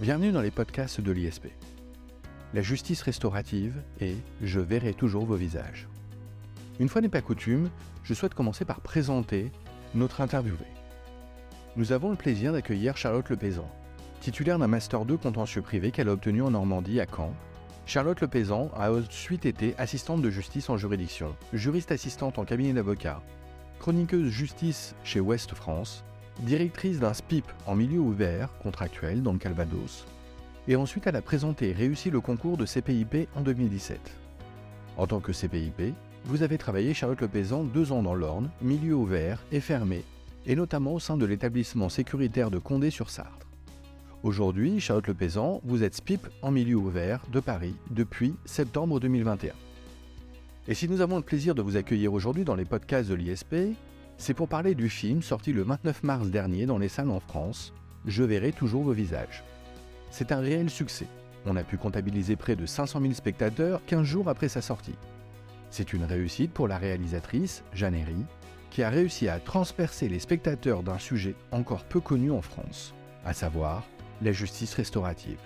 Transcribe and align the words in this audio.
Bienvenue 0.00 0.30
dans 0.30 0.42
les 0.42 0.52
podcasts 0.52 1.00
de 1.00 1.10
l'ISP. 1.10 1.48
La 2.54 2.62
justice 2.62 3.02
restaurative 3.02 3.82
et 4.00 4.14
Je 4.40 4.60
verrai 4.60 4.94
toujours 4.94 5.26
vos 5.26 5.34
visages. 5.34 5.88
Une 6.78 6.88
fois 6.88 7.00
n'est 7.00 7.08
pas 7.08 7.20
coutume, 7.20 7.68
je 8.04 8.14
souhaite 8.14 8.34
commencer 8.34 8.64
par 8.64 8.80
présenter 8.80 9.50
notre 9.96 10.20
interviewé. 10.20 10.66
Nous 11.74 11.90
avons 11.90 12.10
le 12.10 12.16
plaisir 12.16 12.52
d'accueillir 12.52 12.96
Charlotte 12.96 13.28
Lepaysan, 13.28 13.68
titulaire 14.20 14.60
d'un 14.60 14.68
Master 14.68 15.04
2 15.04 15.16
contentieux 15.16 15.62
privé 15.62 15.90
qu'elle 15.90 16.10
a 16.10 16.12
obtenu 16.12 16.42
en 16.42 16.52
Normandie 16.52 17.00
à 17.00 17.06
Caen. 17.06 17.34
Charlotte 17.84 18.20
Lepaysan 18.20 18.70
a 18.76 18.92
ensuite 18.92 19.46
été 19.46 19.74
assistante 19.78 20.22
de 20.22 20.30
justice 20.30 20.70
en 20.70 20.76
juridiction, 20.76 21.34
juriste 21.52 21.90
assistante 21.90 22.38
en 22.38 22.44
cabinet 22.44 22.72
d'avocat, 22.72 23.20
chroniqueuse 23.80 24.30
justice 24.30 24.94
chez 25.02 25.18
Ouest 25.18 25.54
France, 25.54 26.04
directrice 26.40 27.00
d'un 27.00 27.14
SPIP 27.14 27.44
en 27.66 27.74
milieu 27.74 28.00
ouvert, 28.00 28.50
contractuel, 28.62 29.22
dans 29.22 29.32
le 29.32 29.38
Calvados, 29.38 30.06
et 30.68 30.76
ensuite 30.76 31.06
elle 31.06 31.16
a 31.16 31.22
présenté 31.22 31.70
et 31.70 31.72
réussi 31.72 32.10
le 32.10 32.20
concours 32.20 32.56
de 32.56 32.66
CPIP 32.66 33.28
en 33.34 33.40
2017. 33.40 33.98
En 34.96 35.06
tant 35.06 35.20
que 35.20 35.32
CPIP, 35.32 35.94
vous 36.24 36.42
avez 36.42 36.58
travaillé 36.58 36.94
Charlotte 36.94 37.20
Lepaysan 37.20 37.64
deux 37.64 37.92
ans 37.92 38.02
dans 38.02 38.14
l'Orne, 38.14 38.50
milieu 38.60 38.94
ouvert 38.94 39.42
et 39.52 39.60
fermé, 39.60 40.04
et 40.46 40.56
notamment 40.56 40.94
au 40.94 41.00
sein 41.00 41.16
de 41.16 41.26
l'établissement 41.26 41.88
sécuritaire 41.88 42.50
de 42.50 42.58
Condé-sur-Sarthe. 42.58 43.46
Aujourd'hui, 44.22 44.80
Charlotte 44.80 45.06
Lepaysan, 45.06 45.60
vous 45.64 45.84
êtes 45.84 45.94
SPIP 45.94 46.26
en 46.42 46.50
milieu 46.50 46.76
ouvert 46.76 47.22
de 47.32 47.40
Paris 47.40 47.74
depuis 47.90 48.34
septembre 48.44 49.00
2021. 49.00 49.52
Et 50.66 50.74
si 50.74 50.88
nous 50.88 51.00
avons 51.00 51.16
le 51.16 51.22
plaisir 51.22 51.54
de 51.54 51.62
vous 51.62 51.76
accueillir 51.76 52.12
aujourd'hui 52.12 52.44
dans 52.44 52.56
les 52.56 52.64
podcasts 52.66 53.08
de 53.08 53.14
l'ISP, 53.14 53.54
c'est 54.18 54.34
pour 54.34 54.48
parler 54.48 54.74
du 54.74 54.88
film 54.88 55.22
sorti 55.22 55.52
le 55.52 55.62
29 55.62 56.02
mars 56.02 56.28
dernier 56.28 56.66
dans 56.66 56.78
les 56.78 56.88
salles 56.88 57.10
en 57.10 57.20
France, 57.20 57.72
Je 58.04 58.24
verrai 58.24 58.52
toujours 58.52 58.82
vos 58.82 58.92
visages. 58.92 59.44
C'est 60.10 60.32
un 60.32 60.40
réel 60.40 60.70
succès. 60.70 61.06
On 61.46 61.56
a 61.56 61.62
pu 61.62 61.76
comptabiliser 61.76 62.36
près 62.36 62.56
de 62.56 62.66
500 62.66 63.00
000 63.00 63.12
spectateurs 63.14 63.80
15 63.86 64.02
jours 64.02 64.28
après 64.28 64.48
sa 64.48 64.60
sortie. 64.60 64.96
C'est 65.70 65.92
une 65.92 66.04
réussite 66.04 66.52
pour 66.52 66.68
la 66.68 66.78
réalisatrice, 66.78 67.62
Jeanne 67.72 67.94
Herry, 67.94 68.24
qui 68.70 68.82
a 68.82 68.90
réussi 68.90 69.28
à 69.28 69.38
transpercer 69.38 70.08
les 70.08 70.18
spectateurs 70.18 70.82
d'un 70.82 70.98
sujet 70.98 71.36
encore 71.52 71.84
peu 71.84 72.00
connu 72.00 72.30
en 72.30 72.42
France, 72.42 72.94
à 73.24 73.32
savoir 73.32 73.84
la 74.20 74.32
justice 74.32 74.74
restaurative. 74.74 75.40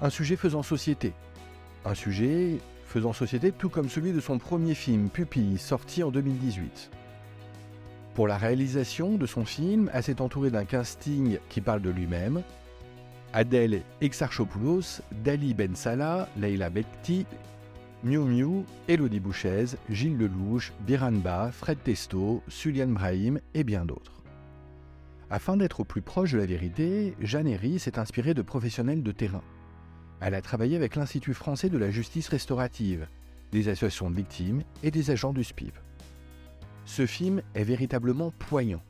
Un 0.00 0.10
sujet 0.10 0.36
faisant 0.36 0.62
société. 0.62 1.12
Un 1.84 1.94
sujet 1.94 2.58
faisant 2.84 3.12
société 3.12 3.52
tout 3.52 3.68
comme 3.68 3.88
celui 3.88 4.12
de 4.12 4.20
son 4.20 4.38
premier 4.38 4.74
film, 4.74 5.08
Pupille, 5.08 5.58
sorti 5.58 6.02
en 6.02 6.10
2018. 6.10 6.90
Pour 8.14 8.28
la 8.28 8.36
réalisation 8.36 9.16
de 9.16 9.24
son 9.24 9.46
film, 9.46 9.90
elle 9.94 10.02
s'est 10.02 10.20
entourée 10.20 10.50
d'un 10.50 10.66
casting 10.66 11.38
qui 11.48 11.62
parle 11.62 11.80
de 11.80 11.88
lui-même. 11.88 12.42
Adèle 13.32 13.82
Exarchopoulos, 14.02 15.00
Dali 15.24 15.54
Ben 15.54 15.74
Salah, 15.74 16.28
Leila 16.36 16.68
Bekti, 16.68 17.24
Miu 18.04 18.18
Miu, 18.18 18.64
Elodie 18.86 19.20
Bouchez, 19.20 19.64
Gilles 19.88 20.18
Lelouch, 20.18 20.72
Biranba, 20.80 21.50
Fred 21.52 21.78
Testo, 21.82 22.42
Sulian 22.48 22.88
Brahim 22.88 23.40
et 23.54 23.64
bien 23.64 23.86
d'autres. 23.86 24.20
Afin 25.30 25.56
d'être 25.56 25.80
au 25.80 25.84
plus 25.84 26.02
proche 26.02 26.32
de 26.32 26.38
la 26.38 26.44
vérité, 26.44 27.14
Jeanne 27.18 27.46
Herry 27.46 27.78
s'est 27.78 27.98
inspirée 27.98 28.34
de 28.34 28.42
professionnels 28.42 29.02
de 29.02 29.12
terrain. 29.12 29.42
Elle 30.20 30.34
a 30.34 30.42
travaillé 30.42 30.76
avec 30.76 30.96
l'Institut 30.96 31.32
français 31.32 31.70
de 31.70 31.78
la 31.78 31.90
justice 31.90 32.28
restaurative, 32.28 33.06
des 33.52 33.68
associations 33.68 34.10
de 34.10 34.16
victimes 34.16 34.62
et 34.82 34.90
des 34.90 35.10
agents 35.10 35.32
du 35.32 35.42
SPIP. 35.42 35.74
Ce 36.84 37.06
film 37.06 37.42
est 37.54 37.64
véritablement 37.64 38.32
poignant. 38.38 38.82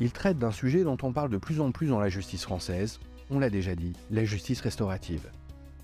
Il 0.00 0.12
traite 0.12 0.38
d'un 0.38 0.50
sujet 0.50 0.84
dont 0.84 0.98
on 1.02 1.12
parle 1.12 1.30
de 1.30 1.38
plus 1.38 1.60
en 1.60 1.72
plus 1.72 1.88
dans 1.88 2.00
la 2.00 2.08
justice 2.08 2.44
française, 2.44 3.00
on 3.30 3.38
l'a 3.38 3.50
déjà 3.50 3.74
dit, 3.74 3.92
la 4.10 4.24
justice 4.24 4.60
restaurative. 4.60 5.30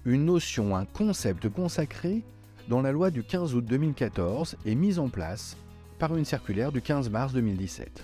Une 0.05 0.25
notion, 0.25 0.77
un 0.77 0.85
concept 0.85 1.49
consacré 1.49 2.23
dans 2.69 2.83
la 2.83 2.93
loi 2.93 3.11
du 3.11 3.23
15 3.23 3.55
août 3.55 3.65
2014 3.65 4.57
et 4.65 4.75
mise 4.75 4.99
en 4.99 5.09
place 5.09 5.57
par 5.99 6.17
une 6.17 6.25
circulaire 6.25 6.73
du 6.73 6.81
15 6.81 7.11
mars 7.11 7.33
2017. 7.33 8.03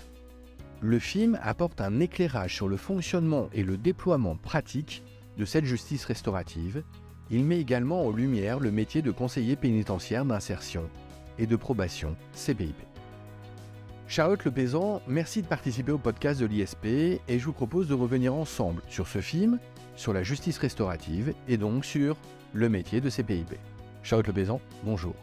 Le 0.81 0.99
film 0.99 1.39
apporte 1.41 1.81
un 1.81 1.99
éclairage 1.99 2.55
sur 2.55 2.67
le 2.67 2.77
fonctionnement 2.77 3.49
et 3.53 3.63
le 3.63 3.77
déploiement 3.77 4.35
pratique 4.35 5.03
de 5.37 5.45
cette 5.45 5.65
justice 5.65 6.05
restaurative. 6.05 6.83
Il 7.31 7.43
met 7.43 7.59
également 7.59 8.05
en 8.05 8.11
lumière 8.11 8.59
le 8.59 8.71
métier 8.71 9.01
de 9.01 9.11
conseiller 9.11 9.55
pénitentiaire 9.55 10.25
d'insertion 10.25 10.89
et 11.39 11.47
de 11.47 11.55
probation 11.55 12.15
CPIP. 12.33 12.75
Charlotte 14.07 14.45
Lepaysan, 14.45 15.01
merci 15.05 15.41
de 15.41 15.47
participer 15.47 15.91
au 15.91 15.97
podcast 15.97 16.39
de 16.39 16.45
l'ISP 16.45 16.85
et 16.85 17.19
je 17.27 17.43
vous 17.43 17.51
propose 17.51 17.89
de 17.89 17.93
revenir 17.93 18.33
ensemble 18.33 18.81
sur 18.87 19.05
ce 19.05 19.19
film, 19.19 19.59
sur 19.97 20.13
la 20.13 20.23
justice 20.23 20.57
restaurative 20.59 21.33
et 21.49 21.57
donc 21.57 21.83
sur 21.83 22.15
le 22.53 22.69
métier 22.69 23.01
de 23.01 23.09
CPIP. 23.09 23.55
Charlotte 24.03 24.27
Lepaysan, 24.27 24.61
bonjour. 24.83 25.13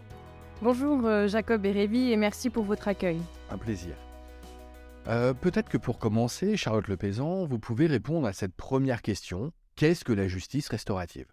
Bonjour 0.60 1.06
euh, 1.06 1.26
Jacob 1.28 1.64
et 1.64 1.72
Révi 1.72 2.12
et 2.12 2.16
merci 2.16 2.50
pour 2.50 2.64
votre 2.64 2.86
accueil. 2.86 3.18
Un 3.50 3.56
plaisir. 3.56 3.94
Euh, 5.08 5.32
peut-être 5.32 5.70
que 5.70 5.78
pour 5.78 5.98
commencer, 5.98 6.58
Charlotte 6.58 6.88
Lepaysan, 6.88 7.46
vous 7.46 7.58
pouvez 7.58 7.86
répondre 7.86 8.26
à 8.26 8.34
cette 8.34 8.54
première 8.54 9.00
question. 9.00 9.50
Qu'est-ce 9.76 10.04
que 10.04 10.12
la 10.12 10.28
justice 10.28 10.68
restaurative? 10.68 11.26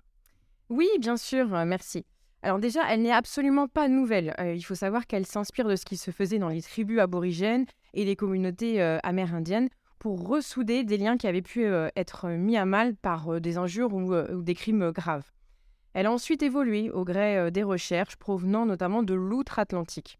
Oui, 0.69 0.87
bien 1.01 1.17
sûr, 1.17 1.53
euh, 1.53 1.65
merci. 1.65 2.05
Alors 2.43 2.57
déjà, 2.57 2.81
elle 2.91 3.03
n'est 3.03 3.11
absolument 3.11 3.67
pas 3.67 3.87
nouvelle. 3.87 4.33
Euh, 4.39 4.55
il 4.55 4.63
faut 4.63 4.75
savoir 4.75 5.05
qu'elle 5.05 5.27
s'inspire 5.27 5.67
de 5.67 5.75
ce 5.75 5.85
qui 5.85 5.97
se 5.97 6.09
faisait 6.11 6.39
dans 6.39 6.49
les 6.49 6.61
tribus 6.61 6.99
aborigènes 6.99 7.65
et 7.93 8.03
les 8.03 8.15
communautés 8.15 8.81
euh, 8.81 8.97
amérindiennes 9.03 9.69
pour 9.99 10.27
ressouder 10.27 10.83
des 10.83 10.97
liens 10.97 11.17
qui 11.17 11.27
avaient 11.27 11.43
pu 11.43 11.65
euh, 11.65 11.89
être 11.95 12.27
mis 12.29 12.57
à 12.57 12.65
mal 12.65 12.95
par 12.95 13.39
des 13.39 13.57
injures 13.57 13.93
ou, 13.93 14.41
des 14.41 14.55
crimes 14.55 14.91
graves. 14.91 15.29
Elle 15.93 16.07
a 16.07 16.11
ensuite 16.11 16.41
évolué 16.41 16.89
au 16.89 17.03
gré 17.03 17.51
des 17.51 17.63
recherches 17.63 18.15
provenant 18.15 18.65
notamment 18.65 19.03
de 19.03 19.13
l'outre-Atlantique. 19.13 20.17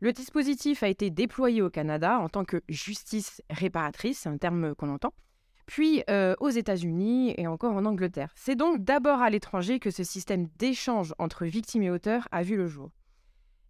Le 0.00 0.12
dispositif 0.12 0.84
a 0.84 0.88
été 0.88 1.10
déployé 1.10 1.60
au 1.60 1.70
Canada 1.70 2.20
en 2.20 2.28
tant 2.28 2.44
que 2.44 2.62
justice 2.68 3.42
réparatrice, 3.50 4.26
un 4.26 4.38
terme 4.38 4.76
qu'on 4.76 4.90
entend, 4.90 5.12
puis 5.68 6.02
euh, 6.08 6.34
aux 6.40 6.48
États-Unis 6.48 7.34
et 7.36 7.46
encore 7.46 7.74
en 7.74 7.84
Angleterre. 7.84 8.32
C'est 8.34 8.56
donc 8.56 8.82
d'abord 8.82 9.20
à 9.20 9.28
l'étranger 9.28 9.78
que 9.78 9.90
ce 9.90 10.02
système 10.02 10.48
d'échange 10.58 11.14
entre 11.18 11.44
victimes 11.44 11.82
et 11.82 11.90
auteurs 11.90 12.26
a 12.32 12.42
vu 12.42 12.56
le 12.56 12.66
jour. 12.66 12.90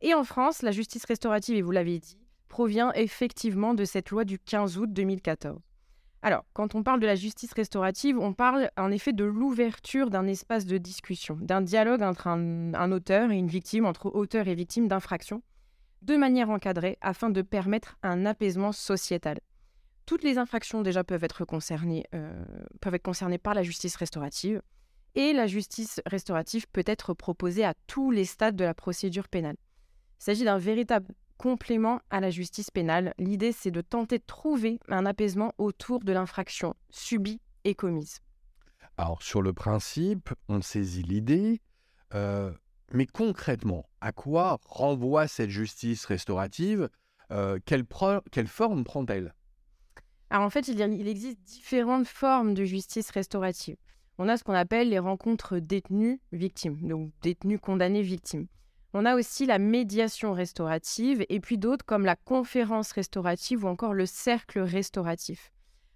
Et 0.01 0.15
en 0.15 0.23
France, 0.23 0.63
la 0.63 0.71
justice 0.71 1.05
restaurative, 1.05 1.57
et 1.57 1.63
vous 1.63 1.73
l'avez 1.73 1.99
dit, 1.99 2.17
provient 2.47 2.93
effectivement 2.93 3.75
de 3.75 3.85
cette 3.85 4.11
loi 4.11 4.25
du 4.25 4.39
15 4.39 4.79
août 4.79 4.93
2014. 4.93 5.59
Alors, 6.23 6.45
quand 6.53 6.77
on 6.77 6.85
parle 6.85 7.01
de 7.01 7.07
la 7.07 7.17
justice 7.17 7.53
restaurative, 7.53 8.17
on 8.17 8.33
parle 8.33 8.71
en 8.77 8.93
effet 8.93 9.13
de 9.13 9.25
l'ouverture 9.25 10.09
d'un 10.09 10.29
espace 10.29 10.67
de 10.67 10.79
discussion, 10.79 11.37
d'un 11.41 11.63
dialogue 11.63 12.03
entre 12.03 12.29
un, 12.29 12.93
auteur 12.93 13.33
et 13.33 13.37
une 13.37 13.49
victime, 13.49 13.87
entre 13.87 14.07
auteur 14.15 14.47
et 14.47 14.55
victime 14.55 14.87
d'infraction, 14.87 15.43
de 16.03 16.17
manière 16.17 16.51
encadrée 16.51 16.97
afin 17.01 17.29
de 17.29 17.43
permettre 17.43 17.99
un 18.05 18.25
apaisement 18.25 18.71
sociétal 18.71 19.41
toutes 20.09 20.25
les 20.25 20.39
infractions 20.39 20.81
déjà 20.81 21.05
peuvent 21.05 21.23
être 21.23 21.45
concernées, 21.45 22.07
euh, 22.15 22.43
être 22.83 23.03
concernées 23.03 23.37
par 23.37 23.53
la 23.53 23.63
justice 23.63 23.95
restaurative. 23.95 24.63
Et 25.15 25.35
la 25.35 25.47
justice 25.47 26.01
restaurative 26.07 26.67
peut 26.73 26.85
être 26.87 27.13
proposée 27.13 27.63
à 27.63 27.75
tous 27.87 28.11
les 28.11 28.25
stades 28.25 28.57
de 28.57 28.65
la 28.65 28.73
procédure 28.73 29.29
pénale. 29.29 29.57
Il 30.19 30.25
s'agit 30.25 30.45
d'un 30.45 30.57
véritable 30.57 31.15
complément 31.37 32.01
à 32.09 32.21
la 32.21 32.31
justice 32.31 32.71
pénale. 32.71 33.13
L'idée, 33.19 33.53
c'est 33.53 33.71
de 33.71 33.83
tenter 33.83 34.19
de 34.19 34.25
trouver 34.25 34.81
un 34.89 35.05
apaisement 35.05 35.53
autour 35.59 36.01
de 36.01 36.13
l'infraction 36.13 36.75
subie 36.89 37.43
et 37.65 37.75
commise. 37.75 38.21
Alors, 38.97 39.23
sur 39.23 39.43
le 39.43 39.53
principe, 39.53 40.31
on 40.49 40.63
saisit 40.63 41.03
l'idée, 41.03 41.61
euh, 42.15 42.51
mais 42.95 43.05
concrètement, 43.05 43.85
à 44.01 44.13
quoi 44.13 44.59
renvoie 44.65 45.29
cette 45.29 45.51
justice 45.51 46.07
restaurative? 46.07 46.89
Euh, 47.31 47.59
quelle 47.67 47.85
forme 48.47 48.85
prend-elle? 48.85 49.35
Alors 50.31 50.45
en 50.45 50.51
fait, 50.51 50.69
il, 50.69 51.09
existe 51.09 51.41
différentes 51.43 52.07
formes 52.07 52.55
de 52.55 52.65
justice 52.65 53.11
restaurative. 53.11 53.77
On 54.19 54.29
a 54.29 54.37
ce 54.37 54.45
qu'on 54.45 54.53
appelle 54.53 54.91
les 54.91 54.99
rencontres 54.99 55.59
détenues-victimes, 55.59 56.87
donc 56.87 57.13
détenues 57.23 57.59
condamnées-victimes. 57.59 58.47
On 58.95 59.05
a 59.05 59.15
aussi 59.15 59.47
la 59.47 59.59
médiation 59.59 60.33
restaurative 60.33 61.25
et 61.29 61.41
puis 61.41 61.57
d'autres 61.57 61.85
comme 61.85 62.05
la 62.05 62.17
conférence 62.17 62.93
restaurative 62.93 63.65
ou 63.65 63.69
encore 63.69 63.95
le 63.95 64.07
cercle 64.07 64.61
restauratif. 64.61 65.53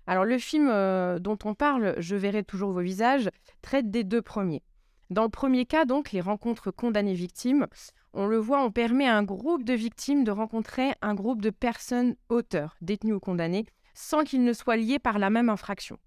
Alors 0.07 0.25
le 0.25 0.39
film 0.39 0.69
euh, 0.71 1.19
dont 1.19 1.39
on 1.45 1.55
parle, 1.55 1.95
Je 1.99 2.17
verrai 2.17 2.43
toujours 2.43 2.73
vos 2.73 2.81
visages, 2.81 3.31
traite 3.61 3.91
des 3.91 4.05
deux 4.05 4.23
premiers. 4.23 4.63
Dans 5.11 5.25
le 5.25 5.29
premier 5.29 5.67
cas, 5.67 5.85
donc, 5.85 6.13
les 6.13 6.23
rencontres 6.23 6.71
condamnées-victimes, 6.71 7.67
on 8.15 8.27
le 8.27 8.39
voit, 8.39 8.65
on 8.65 8.71
permet 8.71 9.07
à 9.07 9.17
un 9.17 9.23
groupe 9.23 9.63
de 9.63 9.75
victimes 9.75 10.25
de 10.25 10.31
rencontrer 10.31 10.93
un 11.03 11.15
groupe 11.15 11.43
de 11.43 11.51
personnes 11.51 12.17
auteurs, 12.31 12.77
détenues 12.81 13.13
ou 13.13 13.21
condamnées, 13.21 13.67
sans 13.95 14.25
qu'ils 14.25 14.45
ne 14.45 14.53
soient 14.53 14.77
liés 14.77 14.99
par 14.99 15.19
la 15.19 15.31
même 15.31 15.49
infraction. 15.49 15.99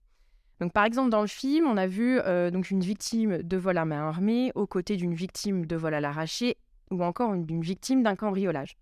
Donc, 0.61 0.71
par 0.71 0.85
exemple, 0.85 1.09
dans 1.09 1.21
le 1.21 1.27
film, 1.27 1.67
on 1.67 1.77
a 1.77 1.87
vu 1.87 2.19
euh, 2.19 2.49
donc 2.49 2.71
une 2.71 2.79
victime 2.79 3.41
de 3.43 3.57
vol 3.57 3.77
à 3.77 3.85
main 3.85 4.07
armée 4.07 4.51
aux 4.55 4.67
côtés 4.67 4.95
d'une 4.95 5.13
victime 5.13 5.65
de 5.65 5.75
vol 5.75 5.93
à 5.93 5.99
l'arraché 5.99 6.57
ou 6.91 7.03
encore 7.03 7.35
d'une 7.35 7.61
victime 7.61 8.03
d'un 8.03 8.15
cambriolage. 8.15 8.77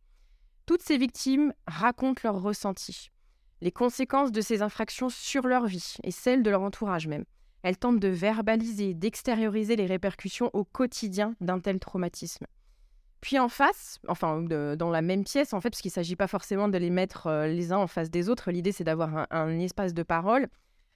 Toutes 0.65 0.83
ces 0.83 0.97
victimes 0.97 1.53
racontent 1.67 2.21
leurs 2.23 2.41
ressentis, 2.41 3.09
les 3.61 3.71
conséquences 3.71 4.31
de 4.31 4.41
ces 4.41 4.61
infractions 4.61 5.09
sur 5.09 5.47
leur 5.47 5.65
vie 5.65 5.95
et 6.03 6.11
celles 6.11 6.43
de 6.43 6.49
leur 6.49 6.61
entourage 6.61 7.07
même. 7.07 7.25
Elle 7.63 7.77
tente 7.77 7.99
de 7.99 8.09
verbaliser, 8.09 8.93
d'extérioriser 8.93 9.75
les 9.75 9.85
répercussions 9.85 10.49
au 10.53 10.63
quotidien 10.63 11.33
d'un 11.41 11.59
tel 11.59 11.79
traumatisme. 11.79 12.45
Puis 13.23 13.39
en 13.39 13.47
face, 13.47 14.01
enfin 14.09 14.41
dans 14.41 14.89
la 14.89 15.01
même 15.01 15.23
pièce, 15.23 15.53
en 15.53 15.61
fait, 15.61 15.69
parce 15.69 15.81
qu'il 15.81 15.91
ne 15.91 15.93
s'agit 15.93 16.17
pas 16.17 16.27
forcément 16.27 16.67
de 16.67 16.77
les 16.77 16.89
mettre 16.89 17.27
euh, 17.27 17.47
les 17.47 17.71
uns 17.71 17.77
en 17.77 17.87
face 17.87 18.11
des 18.11 18.27
autres, 18.27 18.51
l'idée 18.51 18.73
c'est 18.73 18.83
d'avoir 18.83 19.27
un, 19.31 19.59
espace 19.59 19.93
de 19.93 20.03
parole. 20.03 20.49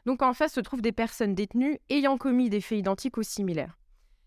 Donc 0.05 0.21
en 0.21 0.33
face 0.33 0.51
se 0.51 0.59
trouvent 0.59 0.81
des 0.81 0.91
personnes 0.91 1.35
détenues 1.35 1.79
ayant 1.89 2.17
commis 2.17 2.49
des 2.49 2.59
faits 2.59 2.79
identiques 2.79 3.15
ou 3.15 3.23
similaires. 3.23 3.79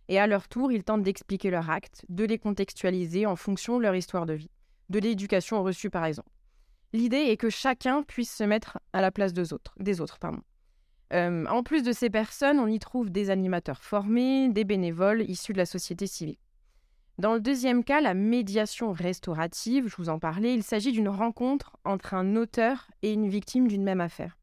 Et 0.09 0.19
à 0.19 0.27
leur 0.27 0.49
tour, 0.49 0.73
ils 0.73 0.83
tentent 0.83 1.03
d'expliquer 1.03 1.51
leurs 1.51 1.69
actes, 1.69 2.07
de 2.09 2.25
les 2.25 2.39
contextualiser 2.39 3.27
en 3.27 3.37
fonction 3.37 3.77
de 3.77 3.83
leur 3.83 3.95
histoire 3.95 4.25
de 4.25 4.33
vie, 4.33 4.51
de 4.89 4.99
l'éducation 4.99 5.63
reçue 5.63 5.91
par 5.91 6.07
exemple. 6.07 6.31
L'idée 6.95 7.27
est 7.29 7.37
que 7.37 7.51
chacun 7.51 8.03
puisse 8.03 8.35
se 8.35 8.45
mettre 8.45 8.79
à 8.95 9.03
la 9.03 9.11
place 9.11 9.35
des 9.35 9.53
autres. 9.53 9.75
Des 9.79 10.01
autres 10.01 10.19
pardon. 10.19 10.41
Euh, 11.13 11.45
en 11.45 11.63
plus 11.63 11.83
de 11.83 11.93
ces 11.93 12.09
personnes, 12.09 12.61
on 12.61 12.67
y 12.67 12.79
trouve 12.79 13.11
des 13.11 13.29
animateurs 13.29 13.83
formés, 13.85 14.49
des 14.49 14.65
bénévoles 14.65 15.21
issus 15.29 15.53
de 15.53 15.59
la 15.59 15.67
société 15.67 16.07
civile. 16.07 16.39
Dans 17.21 17.35
le 17.35 17.41
deuxième 17.41 17.85
cas, 17.85 18.01
la 18.01 18.15
médiation 18.15 18.93
restaurative, 18.93 19.89
je 19.89 19.97
vous 19.97 20.09
en 20.09 20.19
parlais, 20.19 20.55
il 20.55 20.63
s'agit 20.63 20.91
d'une 20.91 21.11
rencontre 21.11 21.77
entre 21.85 22.15
un 22.15 22.35
auteur 22.35 22.91
et 23.03 23.13
une 23.13 23.29
victime 23.29 23.69
d'une 23.69 23.83
même 23.83 24.01
affaire. 24.01 24.39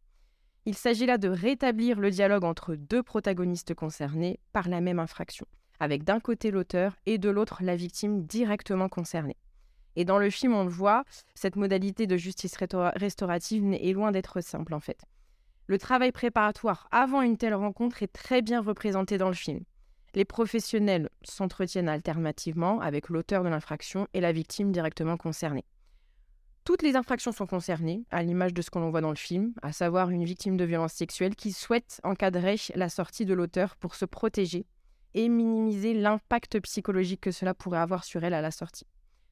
Il 0.65 0.75
s'agit 0.75 1.07
là 1.07 1.17
de 1.17 1.27
rétablir 1.27 1.99
le 1.99 2.11
dialogue 2.11 2.43
entre 2.43 2.75
deux 2.75 3.01
protagonistes 3.01 3.73
concernés 3.73 4.39
par 4.53 4.69
la 4.69 4.79
même 4.79 4.99
infraction, 4.99 5.47
avec 5.79 6.03
d'un 6.03 6.19
côté 6.19 6.51
l'auteur 6.51 6.95
et 7.07 7.17
de 7.17 7.31
l'autre 7.31 7.63
la 7.63 7.75
victime 7.75 8.21
directement 8.27 8.89
concernée. 8.89 9.37
Et 9.95 10.05
dans 10.05 10.19
le 10.19 10.29
film, 10.29 10.53
on 10.53 10.63
le 10.63 10.69
voit, 10.69 11.03
cette 11.33 11.55
modalité 11.55 12.05
de 12.05 12.15
justice 12.15 12.57
restaurative 12.57 13.73
est 13.73 13.93
loin 13.93 14.11
d'être 14.11 14.39
simple 14.41 14.75
en 14.75 14.79
fait. 14.79 15.03
Le 15.65 15.79
travail 15.79 16.11
préparatoire 16.11 16.87
avant 16.91 17.23
une 17.23 17.37
telle 17.37 17.55
rencontre 17.55 18.03
est 18.03 18.13
très 18.13 18.43
bien 18.43 18.61
représenté 18.61 19.17
dans 19.17 19.29
le 19.29 19.33
film. 19.33 19.63
Les 20.17 20.25
professionnels 20.25 21.11
s'entretiennent 21.21 21.87
alternativement 21.87 22.81
avec 22.81 23.09
l'auteur 23.09 23.43
de 23.43 23.49
l'infraction 23.49 24.07
et 24.15 24.19
la 24.19 24.31
victime 24.31 24.71
directement 24.71 25.15
concernée. 25.15 25.63
Toutes 26.63 26.81
les 26.81 26.95
infractions 26.95 27.31
sont 27.31 27.45
concernées, 27.45 28.03
à 28.09 28.23
l'image 28.23 28.55
de 28.55 28.63
ce 28.63 28.71
que 28.71 28.79
l'on 28.79 28.89
voit 28.89 29.01
dans 29.01 29.11
le 29.11 29.15
film, 29.15 29.53
à 29.61 29.71
savoir 29.71 30.09
une 30.09 30.23
victime 30.23 30.57
de 30.57 30.65
violence 30.65 30.93
sexuelle 30.93 31.35
qui 31.35 31.51
souhaite 31.51 32.01
encadrer 32.03 32.55
la 32.73 32.89
sortie 32.89 33.25
de 33.25 33.35
l'auteur 33.35 33.75
pour 33.75 33.93
se 33.93 34.05
protéger 34.05 34.65
et 35.13 35.29
minimiser 35.29 35.93
l'impact 35.93 36.61
psychologique 36.61 37.21
que 37.21 37.29
cela 37.29 37.53
pourrait 37.53 37.77
avoir 37.77 38.03
sur 38.03 38.23
elle 38.23 38.33
à 38.33 38.41
la 38.41 38.49
sortie. 38.49 38.87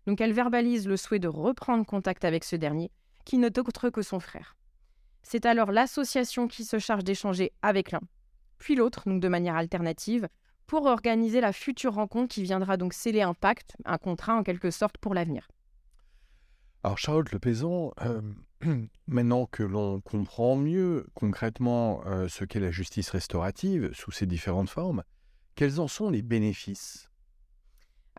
Donc 0.06 0.22
elle 0.22 0.34
verbalise 0.34 0.88
le 0.88 0.98
souhait 0.98 1.18
de 1.18 1.28
reprendre 1.28 1.84
contact 1.84 2.26
avec 2.26 2.44
ce 2.44 2.58
dernier, 2.58 2.92
qui 3.26 3.40
n'est 3.40 3.58
autre 3.58 3.90
que 3.90 4.04
son 4.04 4.20
frère. 4.20 4.56
C'est 5.24 5.48
alors 5.48 5.72
l'association 5.72 6.48
qui 6.48 6.64
se 6.64 6.78
charge 6.78 7.04
d'échanger 7.04 7.54
avec 7.64 7.90
l'un, 7.90 8.02
puis 8.60 8.76
l'autre, 8.76 9.10
donc 9.10 9.20
de 9.20 9.28
manière 9.28 9.56
alternative, 9.56 10.28
pour 10.68 10.86
organiser 10.86 11.42
la 11.42 11.54
future 11.54 11.94
rencontre 11.94 12.34
qui 12.34 12.44
viendra 12.44 12.78
donc 12.78 12.94
sceller 12.94 13.22
un 13.22 13.34
pacte, 13.34 13.76
un 13.86 13.98
contrat 13.98 14.36
en 14.36 14.44
quelque 14.44 14.72
sorte 14.72 14.98
pour 14.98 15.14
l'avenir. 15.14 15.48
Alors 16.84 16.98
Charlotte 16.98 17.32
Le 17.32 17.40
Paysan, 17.40 17.94
euh, 18.02 18.22
maintenant 19.08 19.46
que 19.46 19.64
l'on 19.64 20.02
comprend 20.02 20.56
mieux 20.56 21.08
concrètement 21.14 22.02
euh, 22.06 22.28
ce 22.28 22.46
qu'est 22.46 22.60
la 22.60 22.72
justice 22.72 23.10
restaurative 23.10 23.92
sous 23.94 24.12
ses 24.12 24.26
différentes 24.26 24.70
formes, 24.70 25.04
quels 25.56 25.80
en 25.80 25.88
sont 25.88 26.10
les 26.10 26.22
bénéfices? 26.22 27.10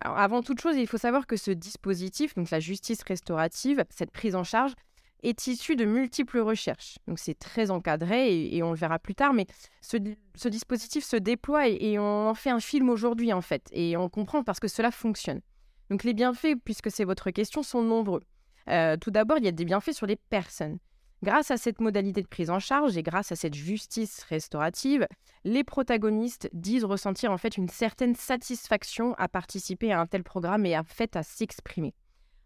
Alors, 0.00 0.19
avant 0.19 0.43
toute 0.43 0.60
chose, 0.60 0.76
il 0.76 0.87
faut 0.87 0.98
savoir 0.98 1.26
que 1.26 1.37
ce 1.37 1.50
dispositif, 1.50 2.34
donc 2.34 2.50
la 2.50 2.60
justice 2.60 3.02
restaurative, 3.02 3.84
cette 3.88 4.10
prise 4.10 4.34
en 4.34 4.44
charge, 4.44 4.75
est 5.22 5.46
issu 5.46 5.76
de 5.76 5.84
multiples 5.84 6.38
recherches. 6.38 6.98
Donc 7.06 7.18
c'est 7.18 7.38
très 7.38 7.70
encadré 7.70 8.54
et, 8.54 8.62
on 8.62 8.70
le 8.70 8.76
verra 8.76 8.98
plus 8.98 9.14
tard, 9.14 9.32
mais 9.32 9.46
ce, 9.80 9.96
dispositif 10.48 11.04
se 11.04 11.16
déploie 11.16 11.68
et, 11.68 11.98
on 11.98 12.28
en 12.28 12.34
fait 12.34 12.50
un 12.50 12.60
film 12.60 12.88
aujourd'hui 12.88 13.32
en 13.32 13.42
fait. 13.42 13.68
Et 13.72 13.96
on 13.96 14.08
comprend 14.08 14.42
parce 14.42 14.60
que 14.60 14.68
cela 14.68 14.90
fonctionne. 14.90 15.40
Donc 15.90 16.04
les 16.04 16.14
bienfaits, 16.14 16.56
puisque 16.64 16.90
c'est 16.90 17.04
votre 17.04 17.30
question, 17.30 17.62
sont 17.62 17.82
nombreux. 17.82 18.22
Euh, 18.68 18.96
tout 18.96 19.10
d'abord, 19.10 19.38
il 19.38 19.44
y 19.44 19.48
a 19.48 19.52
des 19.52 19.64
bienfaits 19.64 19.92
sur 19.92 20.06
les 20.06 20.16
personnes. 20.16 20.78
Grâce 21.22 21.50
à 21.50 21.56
cette 21.56 21.80
modalité 21.80 22.20
de 22.22 22.26
prise 22.26 22.50
en 22.50 22.58
charge 22.58 22.96
et 22.96 23.02
grâce 23.02 23.32
à 23.32 23.36
cette 23.36 23.54
justice 23.54 24.22
restaurative, 24.24 25.06
les 25.44 25.64
protagonistes 25.64 26.50
disent 26.52 26.84
ressentir 26.84 27.32
en 27.32 27.38
fait 27.38 27.56
une 27.56 27.69
certaine 27.69 28.14
satisfaction 28.14 29.14
à 29.14 29.26
participer 29.26 29.92
à 29.92 30.00
un 30.00 30.06
tel 30.06 30.22
programme 30.22 30.66
et 30.66 30.76
en 30.76 30.84
fait 30.84 31.16
à 31.16 31.22
s'exprimer. 31.22 31.94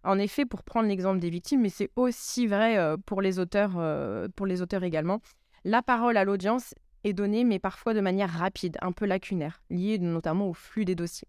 En 0.02 0.18
effet, 0.18 0.46
pour 0.46 0.62
prendre 0.62 0.88
l'exemple 0.88 1.20
des 1.20 1.30
victimes, 1.30 1.60
mais 1.60 1.68
c'est 1.68 1.90
aussi 1.96 2.46
vrai 2.46 2.78
euh, 2.78 2.96
pour 2.96 3.20
les 3.20 3.38
auteurs, 3.38 3.74
euh, 3.76 4.28
pour 4.34 4.46
les 4.46 4.62
auteurs 4.62 4.82
également, 4.82 5.20
la 5.64 5.82
parole 5.82 6.16
à 6.16 6.24
l'audience 6.24 6.74
est 7.04 7.12
donnée, 7.12 7.44
mais 7.44 7.58
parfois 7.58 7.92
de 7.92 8.00
manière 8.00 8.30
rapide, 8.30 8.78
un 8.80 8.92
peu 8.92 9.04
lacunaire, 9.04 9.62
liée 9.68 9.98
notamment 9.98 10.48
au 10.48 10.54
flux 10.54 10.84
des 10.84 10.94
dossiers. 10.94 11.28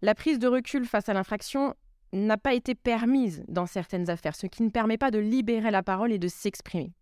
La 0.00 0.14
prise 0.14 0.38
de 0.38 0.48
recul 0.48 0.86
face 0.86 1.08
à 1.08 1.14
l'infraction 1.14 1.74
n'a 2.12 2.36
pas 2.36 2.54
été 2.54 2.74
permise 2.74 3.44
dans 3.48 3.66
certaines 3.66 4.10
affaires, 4.10 4.36
ce 4.36 4.46
qui 4.46 4.62
ne 4.62 4.70
permet 4.70 4.98
pas 4.98 5.10
de 5.10 5.18
libérer 5.18 5.70
la 5.70 5.82
parole 5.82 6.12
et 6.12 6.18
de 6.18 6.28
s'exprimer, 6.28 6.92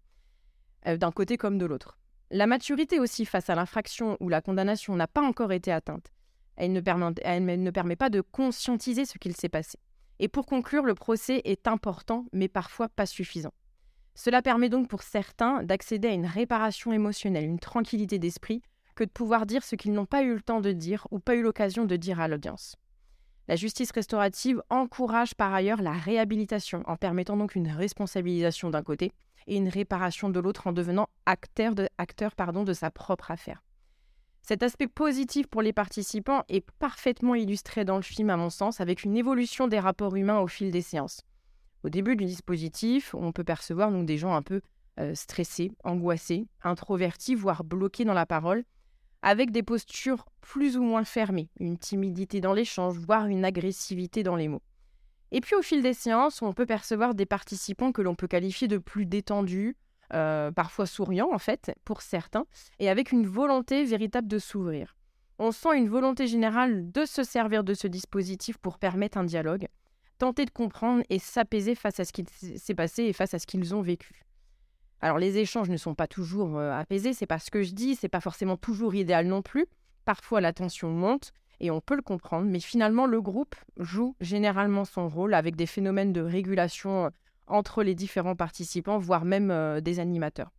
euh, 0.87 0.97
d'un 0.97 1.13
côté 1.13 1.37
comme 1.37 1.59
de 1.59 1.67
l'autre. 1.67 1.99
La 2.33 2.47
maturité 2.47 3.01
aussi 3.01 3.25
face 3.25 3.51
à 3.51 3.55
l'infraction 3.55 4.17
ou 4.21 4.29
la 4.29 4.41
condamnation 4.41 4.95
n'a 4.95 5.09
pas 5.09 5.23
encore 5.23 5.53
été 5.53 5.73
atteinte. 5.73 6.13
elle 6.57 6.73
ne 6.73 7.71
permet 7.71 7.97
pas 7.97 8.11
de 8.11 8.21
conscientiser 8.21 9.05
ce 9.05 9.19
qu'il 9.19 9.35
s'est 9.35 9.49
passé. 9.49 9.79
Et 10.21 10.29
pour 10.29 10.45
conclure, 10.45 10.85
le 10.85 10.95
procès 10.95 11.41
est 11.45 11.67
important, 11.67 12.27
mais 12.35 12.47
parfois 12.47 12.91
pas 12.91 13.07
suffisant. 13.07 13.55
Cela 14.15 14.43
permet 14.43 14.69
donc 14.69 14.87
pour 14.87 15.03
certains 15.03 15.63
d'accéder 15.63 16.09
à 16.09 16.13
une 16.13 16.27
réparation 16.27 16.93
émotionnelle, 16.93 17.45
une 17.45 17.59
tranquillité 17.59 18.19
d'esprit, 18.19 18.61
que 18.95 19.05
de 19.05 19.11
pouvoir 19.11 19.47
dire 19.47 19.65
ce 19.65 19.77
qu'ils 19.77 19.95
n'ont 19.95 20.05
pas 20.05 20.23
eu 20.23 20.35
le 20.35 20.43
temps 20.43 20.61
de 20.61 20.73
dire 20.73 21.07
ou 21.11 21.21
pas 21.21 21.37
eu 21.37 21.43
l'occasion 21.43 21.87
de 21.87 21.97
dire 21.97 22.21
à 22.21 22.29
l'audience. 22.29 22.77
La 23.49 23.57
justice 23.57 23.93
restaurative 23.93 24.63
encourage 24.69 25.35
par 25.35 25.55
ailleurs 25.55 25.81
la 25.81 25.93
réhabilitation 25.93 26.83
en 26.87 26.97
permettant 26.97 27.39
donc 27.39 27.55
une 27.55 27.71
responsabilisation 27.71 28.69
d'un 28.69 28.83
côté 28.83 29.13
et 29.47 29.57
une 29.57 29.71
réparation 29.71 30.29
de 30.29 30.39
l'autre 30.39 30.67
en 30.67 30.73
devenant 30.73 31.09
acteur, 31.25 31.75
de, 31.75 31.89
sa 32.75 32.91
propre 32.91 33.31
affaire. 33.31 33.63
Cet 34.43 34.63
aspect 34.63 34.89
positif 34.89 35.47
pour 35.47 35.63
les 35.63 35.73
participants 35.73 36.43
est 36.49 36.65
parfaitement 36.79 37.35
illustré 37.35 37.85
dans 37.85 37.97
le 37.97 38.03
film, 38.03 38.31
à 38.31 38.37
mon 38.37 38.51
sens, 38.51 38.81
avec 38.81 39.05
une 39.05 39.17
évolution 39.17 39.69
des 39.69 39.79
rapports 39.79 40.17
humains 40.17 40.41
au 40.41 40.47
fil 40.47 40.71
des 40.71 40.83
séances. 40.83 41.23
Au 41.85 41.89
début 41.89 42.17
du 42.17 42.25
dispositif, 42.25 43.15
on 43.15 43.33
peut 43.33 43.45
percevoir 43.45 43.91
donc 43.91 44.07
des 44.07 44.19
gens 44.19 44.35
un 44.35 44.43
peu 44.43 44.61
euh, 44.99 45.15
stressés, 45.15 45.73
angoissés, 45.85 46.47
introvertis, 46.63 47.35
voire 47.35 47.65
bloqués 47.65 48.05
dans 48.05 48.15
la 48.15 48.27
parole, 48.27 48.65
avec 49.23 49.51
des 49.51 49.63
postures 49.63 50.27
plus 50.41 50.77
ou 50.77 50.83
moins 50.83 51.05
fermées, 51.05 51.49
une 51.59 51.79
timidité 51.79 52.41
dans 52.41 52.53
l'échange, 52.53 52.99
voire 52.99 53.27
une 53.27 53.45
agressivité 53.45 54.23
dans 54.23 54.37
les 54.37 54.49
mots. 54.49 54.63
Et 55.33 55.41
puis 55.41 55.55
au 55.55 55.63
fil 55.63 55.83
des 55.83 55.95
séances, 55.95 56.43
on 56.43 56.53
peut 56.53 56.67
percevoir 56.67 57.15
des 57.15 57.27
participants 57.27 57.93
que 57.93 58.03
l'on 58.03 58.15
peut 58.15 58.27
qualifier 58.27 58.67
de 58.67 58.79
plus 58.79 59.07
détendus, 59.07 59.77
euh, 60.13 60.51
parfois 60.51 60.87
souriant 60.87 61.31
en 61.33 61.39
fait, 61.39 61.73
pour 61.85 62.03
certains, 62.03 62.47
et 62.79 62.89
avec 62.89 63.13
une 63.13 63.27
volonté 63.27 63.85
véritable 63.85 64.29
de 64.29 64.39
s'ouvrir. 64.39 64.97
On 65.39 65.53
sent 65.53 65.77
une 65.77 65.89
volonté 65.89 66.27
générale 66.27 66.91
de 66.93 67.05
se 67.05 67.23
servir 67.23 67.65
de 67.65 67.75
ce 67.75 67.87
dispositif 67.87 68.59
pour 68.59 68.79
permettre 68.79 69.19
un 69.19 69.25
dialogue, 69.25 69.69
tenter 70.19 70.45
de 70.45 70.51
comprendre 70.51 71.03
et 71.09 71.19
s'apaiser 71.19 71.75
face 71.75 71.99
à 72.01 72.05
ce 72.05 72.13
qui 72.13 72.25
s'est 72.57 72.75
passé 72.75 73.05
et 73.05 73.13
face 73.13 73.35
à 73.35 73.39
ce 73.39 73.47
qu'ils 73.47 73.75
ont 73.75 73.81
vécu. 73.81 74.23
Alors 75.01 75.19
les 75.19 75.39
échanges 75.39 75.71
ne 75.71 75.79
sont 75.79 75.95
pas 75.95 76.07
toujours 76.07 76.59
euh, 76.59 76.73
apaisés, 76.73 77.15
c'est 77.15 77.27
pas 77.27 77.39
ce 77.39 77.51
que 77.51 77.63
je 77.63 77.73
dis, 77.73 77.95
c'est 77.95 78.09
pas 78.09 78.21
forcément 78.21 78.57
toujours 78.57 78.95
idéal 78.95 79.27
non 79.27 79.41
plus. 79.41 79.67
Parfois 80.05 80.41
la 80.41 80.53
tension 80.53 80.91
monte 80.91 81.33
et 81.59 81.71
on 81.71 81.81
peut 81.81 81.95
le 81.95 82.03
comprendre, 82.03 82.47
mais 82.47 82.61
finalement 82.61 83.07
le 83.07 83.23
groupe 83.23 83.55
joue 83.79 84.15
généralement 84.21 84.85
son 84.85 85.09
rôle 85.09 85.35
avec 85.35 85.57
des 85.57 85.67
phénomènes 85.67 86.13
de 86.13 86.21
régulation 86.21 87.11
entre 87.51 87.83
les 87.83 87.95
différents 87.95 88.37
participants, 88.37 88.99
voire 88.99 89.25
même 89.25 89.51
euh, 89.51 89.81
des 89.81 90.01
animateurs. 90.01 90.51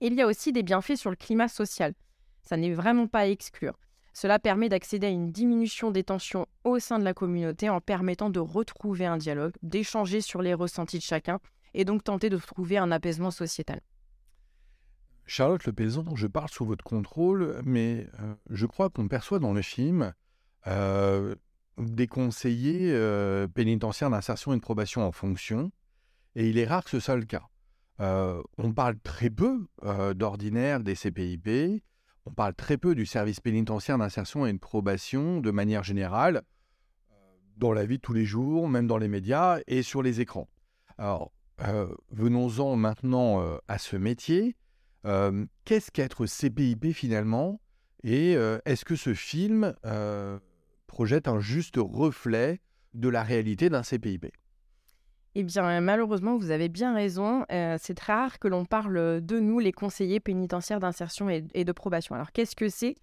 Il 0.00 0.14
y 0.14 0.22
a 0.22 0.26
aussi 0.26 0.52
des 0.52 0.62
bienfaits 0.62 0.96
sur 0.96 1.10
le 1.10 1.16
climat 1.16 1.48
social. 1.48 1.94
Ça 2.42 2.56
n'est 2.56 2.72
vraiment 2.72 3.06
pas 3.06 3.20
à 3.20 3.26
exclure. 3.26 3.78
Cela 4.12 4.38
permet 4.38 4.68
d'accéder 4.68 5.06
à 5.06 5.10
une 5.10 5.30
diminution 5.30 5.90
des 5.90 6.02
tensions 6.02 6.46
au 6.64 6.78
sein 6.78 6.98
de 6.98 7.04
la 7.04 7.14
communauté 7.14 7.68
en 7.68 7.80
permettant 7.80 8.30
de 8.30 8.40
retrouver 8.40 9.06
un 9.06 9.18
dialogue, 9.18 9.52
d'échanger 9.62 10.20
sur 10.20 10.42
les 10.42 10.54
ressentis 10.54 10.98
de 10.98 11.02
chacun 11.02 11.38
et 11.74 11.84
donc 11.84 12.02
tenter 12.02 12.28
de 12.28 12.36
trouver 12.36 12.76
un 12.76 12.90
apaisement 12.90 13.30
sociétal. 13.30 13.80
Charlotte 15.26 15.64
Le 15.64 15.72
Paysan, 15.72 16.04
je 16.16 16.26
parle 16.26 16.48
sous 16.48 16.64
votre 16.64 16.82
contrôle, 16.82 17.60
mais 17.64 18.08
euh, 18.20 18.34
je 18.48 18.66
crois 18.66 18.90
qu'on 18.90 19.06
perçoit 19.06 19.38
dans 19.38 19.52
le 19.52 19.62
film 19.62 20.12
euh, 20.66 21.36
des 21.78 22.08
conseillers 22.08 22.92
pénitentiaires 23.54 24.10
d'insertion 24.10 24.52
et 24.52 24.56
de 24.56 24.60
probation 24.60 25.06
en 25.06 25.12
fonction 25.12 25.70
et 26.34 26.48
il 26.48 26.58
est 26.58 26.66
rare 26.66 26.84
que 26.84 26.90
ce 26.90 27.00
soit 27.00 27.16
le 27.16 27.24
cas. 27.24 27.44
Euh, 28.00 28.42
on 28.56 28.72
parle 28.72 28.98
très 28.98 29.30
peu 29.30 29.66
euh, 29.84 30.14
d'ordinaire 30.14 30.80
des 30.80 30.94
CPIP, 30.94 31.82
on 32.24 32.32
parle 32.32 32.54
très 32.54 32.78
peu 32.78 32.94
du 32.94 33.04
service 33.04 33.40
pénitentiaire 33.40 33.98
d'insertion 33.98 34.46
et 34.46 34.52
de 34.52 34.58
probation 34.58 35.40
de 35.40 35.50
manière 35.50 35.84
générale, 35.84 36.42
euh, 37.12 37.14
dans 37.56 37.72
la 37.72 37.84
vie 37.84 37.98
de 37.98 38.02
tous 38.02 38.14
les 38.14 38.24
jours, 38.24 38.68
même 38.68 38.86
dans 38.86 38.96
les 38.96 39.08
médias 39.08 39.58
et 39.66 39.82
sur 39.82 40.02
les 40.02 40.20
écrans. 40.20 40.48
Alors, 40.96 41.32
venons-en 42.10 42.76
maintenant 42.76 43.42
à 43.68 43.76
ce 43.76 43.96
métier. 43.96 44.56
Qu'est-ce 45.04 45.90
qu'être 45.90 46.24
CPIP 46.24 46.94
finalement? 46.94 47.60
Et 48.02 48.32
est-ce 48.64 48.84
que 48.86 48.96
ce 48.96 49.12
film 49.12 49.74
projette 50.86 51.28
un 51.28 51.38
juste 51.38 51.76
reflet 51.76 52.60
de 52.94 53.10
la 53.10 53.22
réalité 53.22 53.68
d'un 53.68 53.82
CPIP 53.82 54.26
eh 55.34 55.44
bien, 55.44 55.80
malheureusement, 55.80 56.36
vous 56.36 56.50
avez 56.50 56.68
bien 56.68 56.94
raison. 56.94 57.44
c'est 57.48 57.94
très 57.94 58.12
rare 58.12 58.38
que 58.38 58.48
l'on 58.48 58.64
parle 58.64 59.20
de 59.20 59.38
nous, 59.38 59.58
les 59.58 59.72
conseillers 59.72 60.20
pénitentiaires 60.20 60.80
d'insertion 60.80 61.30
et, 61.30 61.42
de 61.64 61.72
probation. 61.72 62.14
Alors, 62.14 62.32
qu'est-ce 62.32 62.56
que 62.56 62.68
c'est? 62.68 62.96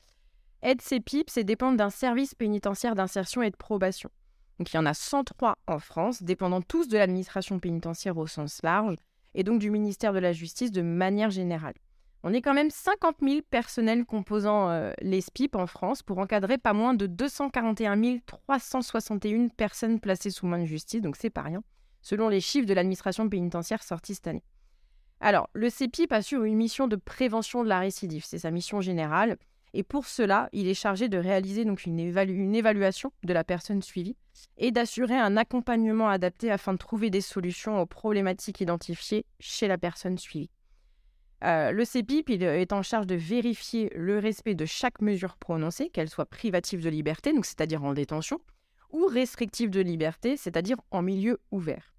Aide 0.62 0.82
CPIP, 0.82 1.30
c'est 1.30 1.44
dépendre 1.44 1.78
d'un 1.78 1.90
service 1.90 2.36
pénitentiaire 2.36 2.96
d'insertion 2.96 3.42
et 3.44 3.50
de 3.50 3.56
probation. 3.56 4.10
Donc, 4.60 4.74
il 4.74 4.76
y 4.76 4.80
en 4.80 4.86
a 4.86 4.94
103 4.94 5.58
en 5.68 5.80
France, 5.80 6.24
dépendant 6.24 6.62
tous 6.62 6.88
de 6.88 6.98
l'administration 6.98 7.60
pénitentiaire 7.60 8.18
au 8.18 8.28
sens 8.28 8.62
large 8.64 8.96
et 9.38 9.44
donc 9.44 9.60
du 9.60 9.70
ministère 9.70 10.14
de 10.14 10.20
la 10.20 10.34
Justice 10.34 10.72
de 10.72 10.82
manière 10.82 11.30
générale. 11.30 11.76
On 12.24 12.34
est 12.34 12.42
quand 12.42 12.56
même 12.56 12.72
50 12.72 13.18
000 13.22 13.42
personnels 13.50 14.04
composant 14.04 14.70
euh, 14.70 14.92
les 15.02 15.22
SPIP 15.22 15.56
en 15.56 15.68
France 15.68 16.02
pour 16.02 16.18
encadrer 16.18 16.58
pas 16.58 16.74
moins 16.74 16.96
de 16.96 17.06
241 17.06 18.18
361 18.26 19.50
personnes 19.50 20.00
placées 20.00 20.32
sous 20.32 20.48
main 20.48 20.60
de 20.60 20.66
justice, 20.66 21.02
donc 21.02 21.16
c'est 21.16 21.30
pas 21.30 21.44
rien, 21.44 21.62
selon 22.08 22.30
les 22.30 22.40
chiffres 22.40 22.66
de 22.66 22.74
l'administration 22.74 23.28
pénitentiaire 23.28 23.84
sortis 23.84 24.16
cette 24.16 24.28
année. 24.28 24.46
Alors, 25.20 25.50
le 25.52 25.70
CPIP 25.70 26.14
assure 26.14 26.46
une 26.46 26.56
mission 26.56 26.88
de 26.88 26.96
prévention 26.96 27.66
de 27.66 27.70
la 27.70 27.80
récidive, 27.80 28.24
c'est 28.24 28.40
sa 28.40 28.50
mission 28.50 28.80
générale, 28.80 29.36
et 29.74 29.84
pour 29.84 30.06
cela, 30.06 30.48
il 30.54 30.70
est 30.70 30.74
chargé 30.74 31.10
de 31.10 31.18
réaliser 31.18 31.66
donc 31.66 31.86
une, 31.86 32.00
évaluation 32.00 33.12
de 33.26 33.34
la 33.34 33.44
personne 33.44 33.82
suivie 33.82 34.16
et 34.58 34.72
d'assurer 34.72 35.18
un 35.18 35.36
accompagnement 35.36 36.08
adapté 36.08 36.50
afin 36.50 36.72
de 36.72 36.78
trouver 36.78 37.10
des 37.10 37.20
solutions 37.20 37.82
aux 37.82 37.86
problématiques 37.86 38.62
identifiées 38.62 39.26
chez 39.42 39.68
la 39.68 39.78
personne 39.78 40.18
suivie. 40.18 40.50
Euh, 41.44 41.72
le 41.72 41.84
CEPIP 41.84 42.30
il 42.30 42.44
est 42.44 42.72
en 42.72 42.84
charge 42.84 43.06
de 43.06 43.16
vérifier 43.16 43.92
le 43.94 44.18
respect 44.18 44.56
de 44.56 44.66
chaque 44.66 45.02
mesure 45.02 45.36
prononcée, 45.36 45.90
qu'elle 45.90 46.10
soit 46.10 46.26
privative 46.26 46.82
de 46.82 46.90
liberté, 46.90 47.34
c'est-à-dire 47.44 47.84
en 47.84 47.94
détention, 47.94 48.40
ou 48.92 49.08
restrictive 49.08 49.70
de 49.70 49.82
liberté, 49.82 50.38
c'est-à-dire 50.38 50.78
en 50.92 51.02
milieu 51.02 51.42
ouvert. 51.52 51.97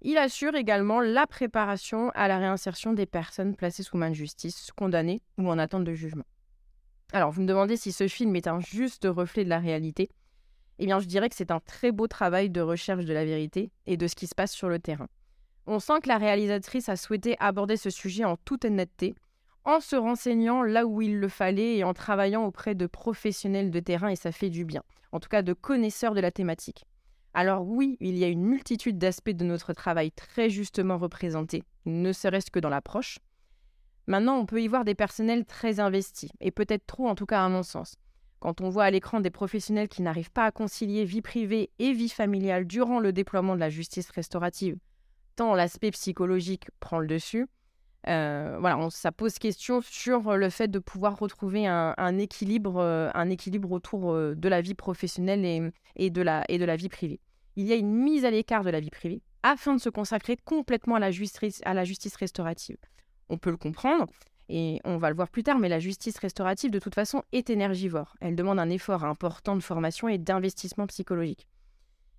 Il 0.00 0.16
assure 0.16 0.54
également 0.54 1.00
la 1.00 1.26
préparation 1.26 2.10
à 2.14 2.28
la 2.28 2.38
réinsertion 2.38 2.92
des 2.92 3.06
personnes 3.06 3.56
placées 3.56 3.82
sous 3.82 3.96
main 3.96 4.10
de 4.10 4.14
justice, 4.14 4.70
condamnées 4.76 5.22
ou 5.38 5.50
en 5.50 5.58
attente 5.58 5.84
de 5.84 5.94
jugement. 5.94 6.24
Alors, 7.12 7.32
vous 7.32 7.42
me 7.42 7.46
demandez 7.46 7.76
si 7.76 7.90
ce 7.90 8.06
film 8.06 8.36
est 8.36 8.46
un 8.46 8.60
juste 8.60 9.08
reflet 9.10 9.42
de 9.42 9.48
la 9.48 9.58
réalité. 9.58 10.10
Eh 10.78 10.86
bien, 10.86 11.00
je 11.00 11.06
dirais 11.06 11.28
que 11.28 11.34
c'est 11.34 11.50
un 11.50 11.58
très 11.58 11.90
beau 11.90 12.06
travail 12.06 12.48
de 12.50 12.60
recherche 12.60 13.06
de 13.06 13.12
la 13.12 13.24
vérité 13.24 13.72
et 13.86 13.96
de 13.96 14.06
ce 14.06 14.14
qui 14.14 14.28
se 14.28 14.34
passe 14.36 14.52
sur 14.52 14.68
le 14.68 14.78
terrain. 14.78 15.08
On 15.66 15.80
sent 15.80 16.00
que 16.02 16.08
la 16.08 16.18
réalisatrice 16.18 16.88
a 16.88 16.96
souhaité 16.96 17.36
aborder 17.40 17.76
ce 17.76 17.90
sujet 17.90 18.24
en 18.24 18.36
toute 18.36 18.64
honnêteté, 18.64 19.16
en 19.64 19.80
se 19.80 19.96
renseignant 19.96 20.62
là 20.62 20.86
où 20.86 21.02
il 21.02 21.18
le 21.18 21.28
fallait 21.28 21.76
et 21.76 21.84
en 21.84 21.92
travaillant 21.92 22.44
auprès 22.44 22.74
de 22.74 22.86
professionnels 22.86 23.70
de 23.70 23.80
terrain, 23.80 24.08
et 24.08 24.16
ça 24.16 24.32
fait 24.32 24.48
du 24.48 24.64
bien, 24.64 24.82
en 25.10 25.18
tout 25.18 25.28
cas 25.28 25.42
de 25.42 25.52
connaisseurs 25.52 26.14
de 26.14 26.20
la 26.20 26.30
thématique. 26.30 26.84
Alors 27.34 27.66
oui, 27.66 27.96
il 28.00 28.16
y 28.16 28.24
a 28.24 28.28
une 28.28 28.44
multitude 28.44 28.98
d'aspects 28.98 29.30
de 29.30 29.44
notre 29.44 29.72
travail 29.72 30.10
très 30.12 30.50
justement 30.50 30.98
représentés, 30.98 31.62
ne 31.86 32.12
serait-ce 32.12 32.50
que 32.50 32.58
dans 32.58 32.68
l'approche. 32.68 33.18
Maintenant, 34.06 34.38
on 34.38 34.46
peut 34.46 34.62
y 34.62 34.68
voir 34.68 34.84
des 34.84 34.94
personnels 34.94 35.44
très 35.44 35.80
investis, 35.80 36.30
et 36.40 36.50
peut-être 36.50 36.86
trop 36.86 37.08
en 37.08 37.14
tout 37.14 37.26
cas 37.26 37.44
à 37.44 37.48
mon 37.48 37.62
sens. 37.62 37.96
Quand 38.40 38.60
on 38.60 38.70
voit 38.70 38.84
à 38.84 38.90
l'écran 38.90 39.20
des 39.20 39.30
professionnels 39.30 39.88
qui 39.88 40.02
n'arrivent 40.02 40.30
pas 40.30 40.46
à 40.46 40.50
concilier 40.50 41.04
vie 41.04 41.22
privée 41.22 41.70
et 41.78 41.92
vie 41.92 42.08
familiale 42.08 42.66
durant 42.66 43.00
le 43.00 43.12
déploiement 43.12 43.54
de 43.54 43.60
la 43.60 43.68
justice 43.68 44.10
restaurative, 44.10 44.78
tant 45.36 45.54
l'aspect 45.54 45.90
psychologique 45.90 46.68
prend 46.80 47.00
le 47.00 47.06
dessus. 47.06 47.46
Euh, 48.06 48.56
voilà, 48.60 48.88
ça 48.90 49.10
pose 49.10 49.38
question 49.38 49.80
sur 49.82 50.36
le 50.36 50.50
fait 50.50 50.68
de 50.68 50.78
pouvoir 50.78 51.18
retrouver 51.18 51.66
un, 51.66 52.18
équilibre, 52.18 52.76
euh, 52.78 53.10
un 53.14 53.28
équilibre 53.28 53.72
autour 53.72 54.12
euh, 54.12 54.34
de 54.36 54.48
la 54.48 54.60
vie 54.60 54.74
professionnelle 54.74 55.72
et, 55.96 56.10
de 56.10 56.22
la, 56.22 56.44
et 56.48 56.58
de 56.58 56.64
la 56.64 56.76
vie 56.76 56.88
privée. 56.88 57.20
Il 57.56 57.66
y 57.66 57.72
a 57.72 57.76
une 57.76 57.92
mise 57.92 58.24
à 58.24 58.30
l'écart 58.30 58.62
de 58.62 58.70
la 58.70 58.80
vie 58.80 58.90
privée 58.90 59.20
afin 59.42 59.74
de 59.74 59.80
se 59.80 59.88
consacrer 59.88 60.36
complètement 60.36 60.94
à 60.94 61.00
la 61.00 61.10
justice, 61.10 61.60
à 61.64 61.74
la 61.74 61.84
justice 61.84 62.14
restaurative. 62.16 62.76
On 63.28 63.36
peut 63.36 63.50
le 63.50 63.56
comprendre, 63.56 64.06
et 64.48 64.80
on 64.84 64.96
va 64.96 65.10
le 65.10 65.16
voir 65.16 65.28
plus 65.28 65.42
tard, 65.42 65.58
mais 65.58 65.68
la 65.68 65.78
justice 65.78 66.18
restaurative, 66.18 66.70
de 66.70 66.78
toute 66.78 66.94
façon, 66.94 67.22
est 67.32 67.50
énergivore. 67.50 68.14
Elle 68.20 68.36
demande 68.36 68.58
un 68.58 68.70
effort 68.70 69.04
important 69.04 69.54
de 69.56 69.62
formation 69.62 70.08
et 70.08 70.18
d'investissement 70.18 70.86
psychologique. 70.86 71.46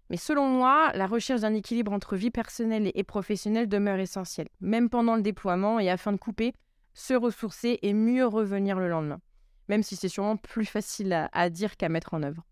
Mais 0.09 0.17
selon 0.17 0.47
moi, 0.47 0.91
la 0.95 1.05
recherche 1.05 1.41
d'un 1.41 1.53
équilibre 1.53 1.93
entre 1.93 2.15
vie 2.15 2.31
personnelle 2.31 2.91
et 2.95 3.03
professionnelle 3.03 3.69
demeure 3.69 3.99
essentielle, 3.99 4.49
même 4.59 4.89
pendant 4.89 5.15
le 5.15 5.21
déploiement 5.21 5.79
et 5.79 5.89
afin 5.89 6.11
de 6.11 6.17
couper, 6.17 6.53
se 6.93 7.13
ressourcer 7.13 7.77
et 7.83 7.93
mieux 7.93 8.25
revenir 8.25 8.79
le 8.79 8.89
lendemain. 8.89 9.21
Même 9.67 9.83
si 9.83 9.95
c'est 9.95 10.09
sûrement 10.09 10.37
plus 10.37 10.65
facile 10.65 11.29
à, 11.31 11.49
dire 11.51 11.77
qu'à 11.77 11.89
mettre 11.89 12.15
en 12.15 12.23
œuvre. 12.23 12.43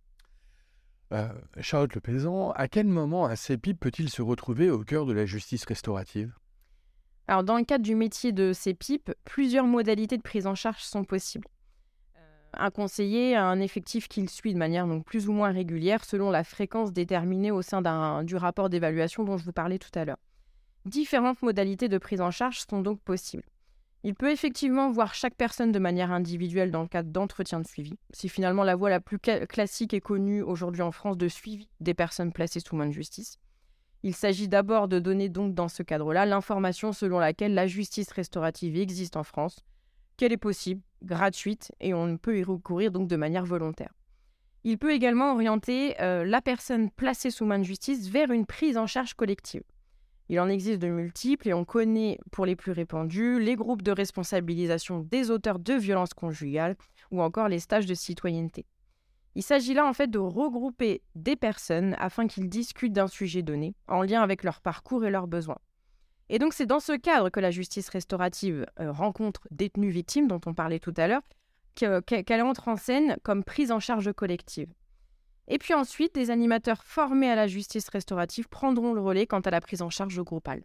Euh, 1.13 1.29
Charlotte 1.61 1.95
Le 1.95 2.01
Pézant, 2.01 2.51
à 2.51 2.67
quel 2.67 2.85
moment 2.85 3.25
un 3.25 3.35
CEPIP 3.35 3.79
peut-il 3.79 4.09
se 4.09 4.21
retrouver 4.21 4.69
au 4.69 4.83
cœur 4.83 5.05
de 5.05 5.13
la 5.13 5.25
justice 5.25 5.65
restaurative? 5.65 6.33
Alors, 7.27 7.43
dans 7.43 7.57
le 7.57 7.63
cadre 7.63 7.83
du 7.83 7.95
métier 7.95 8.33
de 8.33 8.53
CEPIP, 8.53 9.11
plusieurs 9.25 9.65
modalités 9.65 10.17
de 10.17 10.21
prise 10.21 10.45
en 10.45 10.55
charge 10.55 10.83
sont 10.83 11.03
possibles 11.03 11.47
un 12.59 12.71
conseiller 12.71 13.35
a 13.35 13.45
un 13.45 13.59
effectif 13.59 14.07
qu'il 14.07 14.29
suit 14.29 14.53
de 14.53 14.59
manière 14.59 14.87
donc 14.87 15.05
plus 15.05 15.29
ou 15.29 15.31
moins 15.31 15.51
régulière 15.51 16.03
selon 16.03 16.31
la 16.31 16.43
fréquence 16.43 16.91
déterminée 16.91 17.51
au 17.51 17.61
sein 17.61 17.81
du 18.23 18.35
rapport 18.35 18.69
d'évaluation 18.69 19.23
dont 19.23 19.37
je 19.37 19.45
vous 19.45 19.51
parlais 19.51 19.79
tout 19.79 19.97
à 19.97 20.05
l'heure. 20.05 20.17
Différentes 20.85 21.41
modalités 21.41 21.89
de 21.89 21.97
prise 21.97 22.21
en 22.21 22.31
charge 22.31 22.61
sont 22.69 22.81
donc 22.81 23.01
possibles. 23.01 23.43
Il 24.03 24.15
peut 24.15 24.31
effectivement 24.31 24.91
voir 24.91 25.13
chaque 25.13 25.35
personne 25.35 25.71
de 25.71 25.79
manière 25.79 26.11
individuelle 26.11 26.71
dans 26.71 26.83
le 26.83 26.87
cadre 26.87 27.11
d'entretien 27.11 27.59
de 27.59 27.67
suivi. 27.67 27.97
C'est 28.11 28.29
finalement 28.29 28.63
la 28.63 28.75
voie 28.75 28.89
la 28.89 29.01
plus 29.01 29.19
classique 29.19 29.93
et 29.93 29.99
connue 29.99 30.41
aujourd'hui 30.41 30.81
en 30.81 30.91
France 30.91 31.17
de 31.17 31.27
suivi 31.27 31.67
des 31.81 31.93
personnes 31.93 32.31
placées 32.31 32.61
sous 32.61 32.75
main 32.75 32.85
de 32.85 32.91
justice. 32.91 33.37
Il 34.03 34.15
s'agit 34.15 34.47
d'abord 34.47 34.87
de 34.87 34.99
donner 34.99 35.27
donc 35.27 35.53
dans 35.55 35.67
ce 35.67 35.83
cadre-là 35.83 36.25
l'information 36.25 36.93
selon 36.93 37.19
laquelle 37.19 37.53
la 37.53 37.67
justice 37.67 38.11
restaurative 38.11 38.77
existe 38.77 39.17
en 39.17 39.23
France, 39.23 39.65
qu'elle 40.15 40.31
est 40.31 40.37
possible, 40.37 40.81
gratuite, 41.03 41.71
et 41.79 41.93
on 41.93 42.17
peut 42.17 42.39
y 42.39 42.43
recourir 42.43 42.91
donc 42.91 43.07
de 43.07 43.15
manière 43.15 43.45
volontaire. 43.45 43.93
Il 44.63 44.77
peut 44.77 44.91
également 44.91 45.33
orienter 45.33 45.95
euh, 46.01 46.25
la 46.25 46.41
personne 46.41 46.89
placée 46.91 47.31
sous 47.31 47.45
main 47.45 47.59
de 47.59 47.63
justice 47.63 48.09
vers 48.09 48.31
une 48.31 48.45
prise 48.45 48.77
en 48.77 48.87
charge 48.87 49.13
collective. 49.13 49.63
Il 50.29 50.39
en 50.41 50.49
existe 50.49 50.81
de 50.81 50.89
multiples 50.89 51.47
et 51.47 51.53
on 51.53 51.63
connaît 51.63 52.19
pour 52.31 52.45
les 52.45 52.57
plus 52.57 52.73
répandus 52.73 53.39
les 53.39 53.55
groupes 53.55 53.81
de 53.81 53.91
responsabilisation 53.91 54.99
des 54.99 55.31
auteurs 55.31 55.59
de 55.59 55.73
violences 55.73 56.13
conjugales 56.13 56.75
ou 57.11 57.21
encore 57.21 57.47
les 57.47 57.59
stages 57.59 57.85
de 57.85 57.93
citoyenneté. 57.93 58.65
Il 59.35 59.43
s'agit 59.43 59.73
là 59.73 59.85
en 59.85 59.93
fait 59.93 60.07
de 60.09 60.19
regrouper 60.19 61.01
des 61.15 61.35
personnes 61.35 61.95
afin 61.99 62.27
qu'ils 62.27 62.49
discutent 62.49 62.91
d'un 62.91 63.07
sujet 63.07 63.43
donné 63.43 63.75
en 63.87 64.01
lien 64.01 64.21
avec 64.21 64.43
leur 64.43 64.59
parcours 64.59 65.05
et 65.05 65.11
leurs 65.11 65.27
besoins. 65.27 65.59
Et 66.29 66.39
donc 66.39 66.53
c'est 66.53 66.65
dans 66.65 66.79
ce 66.79 66.93
cadre 66.93 67.29
que 67.29 67.39
la 67.39 67.51
justice 67.51 67.89
restaurative 67.89 68.65
euh, 68.79 68.91
rencontre 68.91 69.47
détenues 69.51 69.89
victimes, 69.89 70.27
dont 70.27 70.41
on 70.45 70.53
parlait 70.53 70.79
tout 70.79 70.93
à 70.97 71.07
l'heure, 71.07 71.23
qu'elle 71.75 72.41
entre 72.41 72.67
en 72.67 72.75
scène 72.75 73.17
comme 73.23 73.43
prise 73.43 73.71
en 73.71 73.79
charge 73.79 74.11
collective. 74.13 74.73
Et 75.47 75.59
puis 75.59 75.73
ensuite, 75.73 76.13
des 76.15 76.29
animateurs 76.29 76.83
formés 76.83 77.29
à 77.29 77.35
la 77.35 77.47
justice 77.47 77.87
restaurative 77.89 78.49
prendront 78.49 78.93
le 78.93 79.01
relais 79.01 79.27
quant 79.27 79.39
à 79.39 79.49
la 79.49 79.61
prise 79.61 79.81
en 79.81 79.89
charge 79.89 80.19
groupale. 80.21 80.63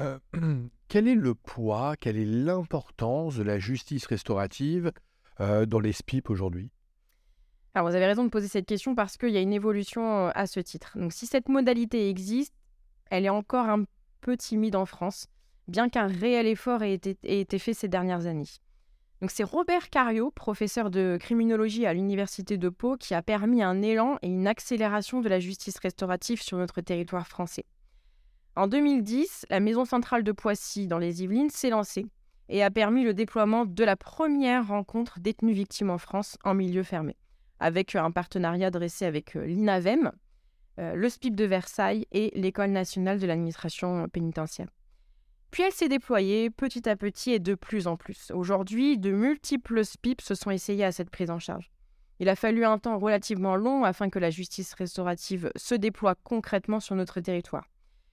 Euh, 0.00 0.18
quel 0.88 1.08
est 1.08 1.14
le 1.14 1.34
poids, 1.34 1.96
quelle 1.96 2.16
est 2.16 2.24
l'importance 2.24 3.36
de 3.36 3.42
la 3.42 3.58
justice 3.58 4.06
restaurative 4.06 4.92
euh, 5.40 5.66
dans 5.66 5.80
les 5.80 5.92
SPIP 5.92 6.30
aujourd'hui? 6.30 6.70
Alors 7.74 7.88
vous 7.88 7.94
avez 7.94 8.06
raison 8.06 8.24
de 8.24 8.30
poser 8.30 8.48
cette 8.48 8.66
question 8.66 8.94
parce 8.94 9.16
qu'il 9.16 9.30
y 9.30 9.36
a 9.36 9.40
une 9.40 9.52
évolution 9.52 10.28
à 10.28 10.46
ce 10.46 10.58
titre. 10.60 10.98
Donc 10.98 11.12
si 11.12 11.26
cette 11.26 11.48
modalité 11.48 12.08
existe, 12.08 12.54
elle 13.10 13.26
est 13.26 13.30
encore 13.30 13.68
un 13.68 13.84
peu 14.20 14.36
timide 14.36 14.76
en 14.76 14.86
France, 14.86 15.26
bien 15.68 15.88
qu'un 15.88 16.06
réel 16.06 16.46
effort 16.46 16.82
ait 16.82 16.94
été, 16.94 17.58
fait 17.58 17.74
ces 17.74 17.88
dernières 17.88 18.26
années. 18.26 18.48
C'est 19.28 19.44
Robert 19.44 19.90
Cario, 19.90 20.30
professeur 20.30 20.90
de 20.90 21.18
criminologie 21.20 21.84
à 21.84 21.92
l'université 21.92 22.56
de 22.56 22.68
Pau, 22.70 22.96
qui 22.96 23.14
a 23.14 23.22
permis 23.22 23.62
un 23.62 23.82
élan 23.82 24.16
et 24.22 24.28
une 24.28 24.46
accélération 24.46 25.20
de 25.20 25.28
la 25.28 25.40
justice 25.40 25.78
restaurative 25.78 26.40
sur 26.40 26.56
notre 26.56 26.80
territoire 26.80 27.26
français. 27.26 27.66
En 28.56 28.66
2010, 28.66 29.46
la 29.50 29.60
Maison 29.60 29.84
centrale 29.84 30.24
de 30.24 30.32
Poissy, 30.32 30.86
dans 30.86 30.98
les 30.98 31.22
Yvelines, 31.22 31.50
s'est 31.50 31.70
lancée 31.70 32.06
et 32.48 32.62
a 32.62 32.70
permis 32.70 33.04
le 33.04 33.14
déploiement 33.14 33.64
de 33.64 33.84
la 33.84 33.96
première 33.96 34.66
rencontre 34.66 35.20
détenues 35.20 35.52
victimes 35.52 35.90
en 35.90 35.98
France 35.98 36.36
en 36.42 36.54
milieu 36.54 36.82
fermé, 36.82 37.16
avec 37.60 37.94
un 37.94 38.10
partenariat 38.10 38.70
dressé 38.70 39.04
avec 39.04 39.36
euh, 39.36 39.46
l'INAVEM, 39.46 40.12
euh, 40.80 40.94
le 40.94 41.08
SPIP 41.08 41.36
de 41.36 41.44
Versailles 41.44 42.06
et 42.10 42.32
l'École 42.34 42.70
nationale 42.70 43.18
de 43.18 43.26
l'administration 43.26 44.08
pénitentiaire. 44.08 44.68
Puis 45.50 45.62
elle 45.64 45.72
s'est 45.72 45.88
déployée 45.88 46.48
petit 46.48 46.88
à 46.88 46.96
petit 46.96 47.32
et 47.32 47.38
de 47.38 47.54
plus 47.54 47.86
en 47.86 47.96
plus. 47.96 48.30
Aujourd'hui, 48.32 48.98
de 48.98 49.10
multiples 49.10 49.84
SPIP 49.84 50.20
se 50.20 50.34
sont 50.34 50.50
essayés 50.50 50.84
à 50.84 50.92
cette 50.92 51.10
prise 51.10 51.30
en 51.30 51.38
charge. 51.38 51.70
Il 52.20 52.28
a 52.28 52.36
fallu 52.36 52.64
un 52.64 52.78
temps 52.78 52.98
relativement 52.98 53.56
long 53.56 53.84
afin 53.84 54.10
que 54.10 54.18
la 54.18 54.30
justice 54.30 54.74
restaurative 54.74 55.50
se 55.56 55.74
déploie 55.74 56.14
concrètement 56.14 56.78
sur 56.78 56.94
notre 56.94 57.20
territoire. 57.20 57.64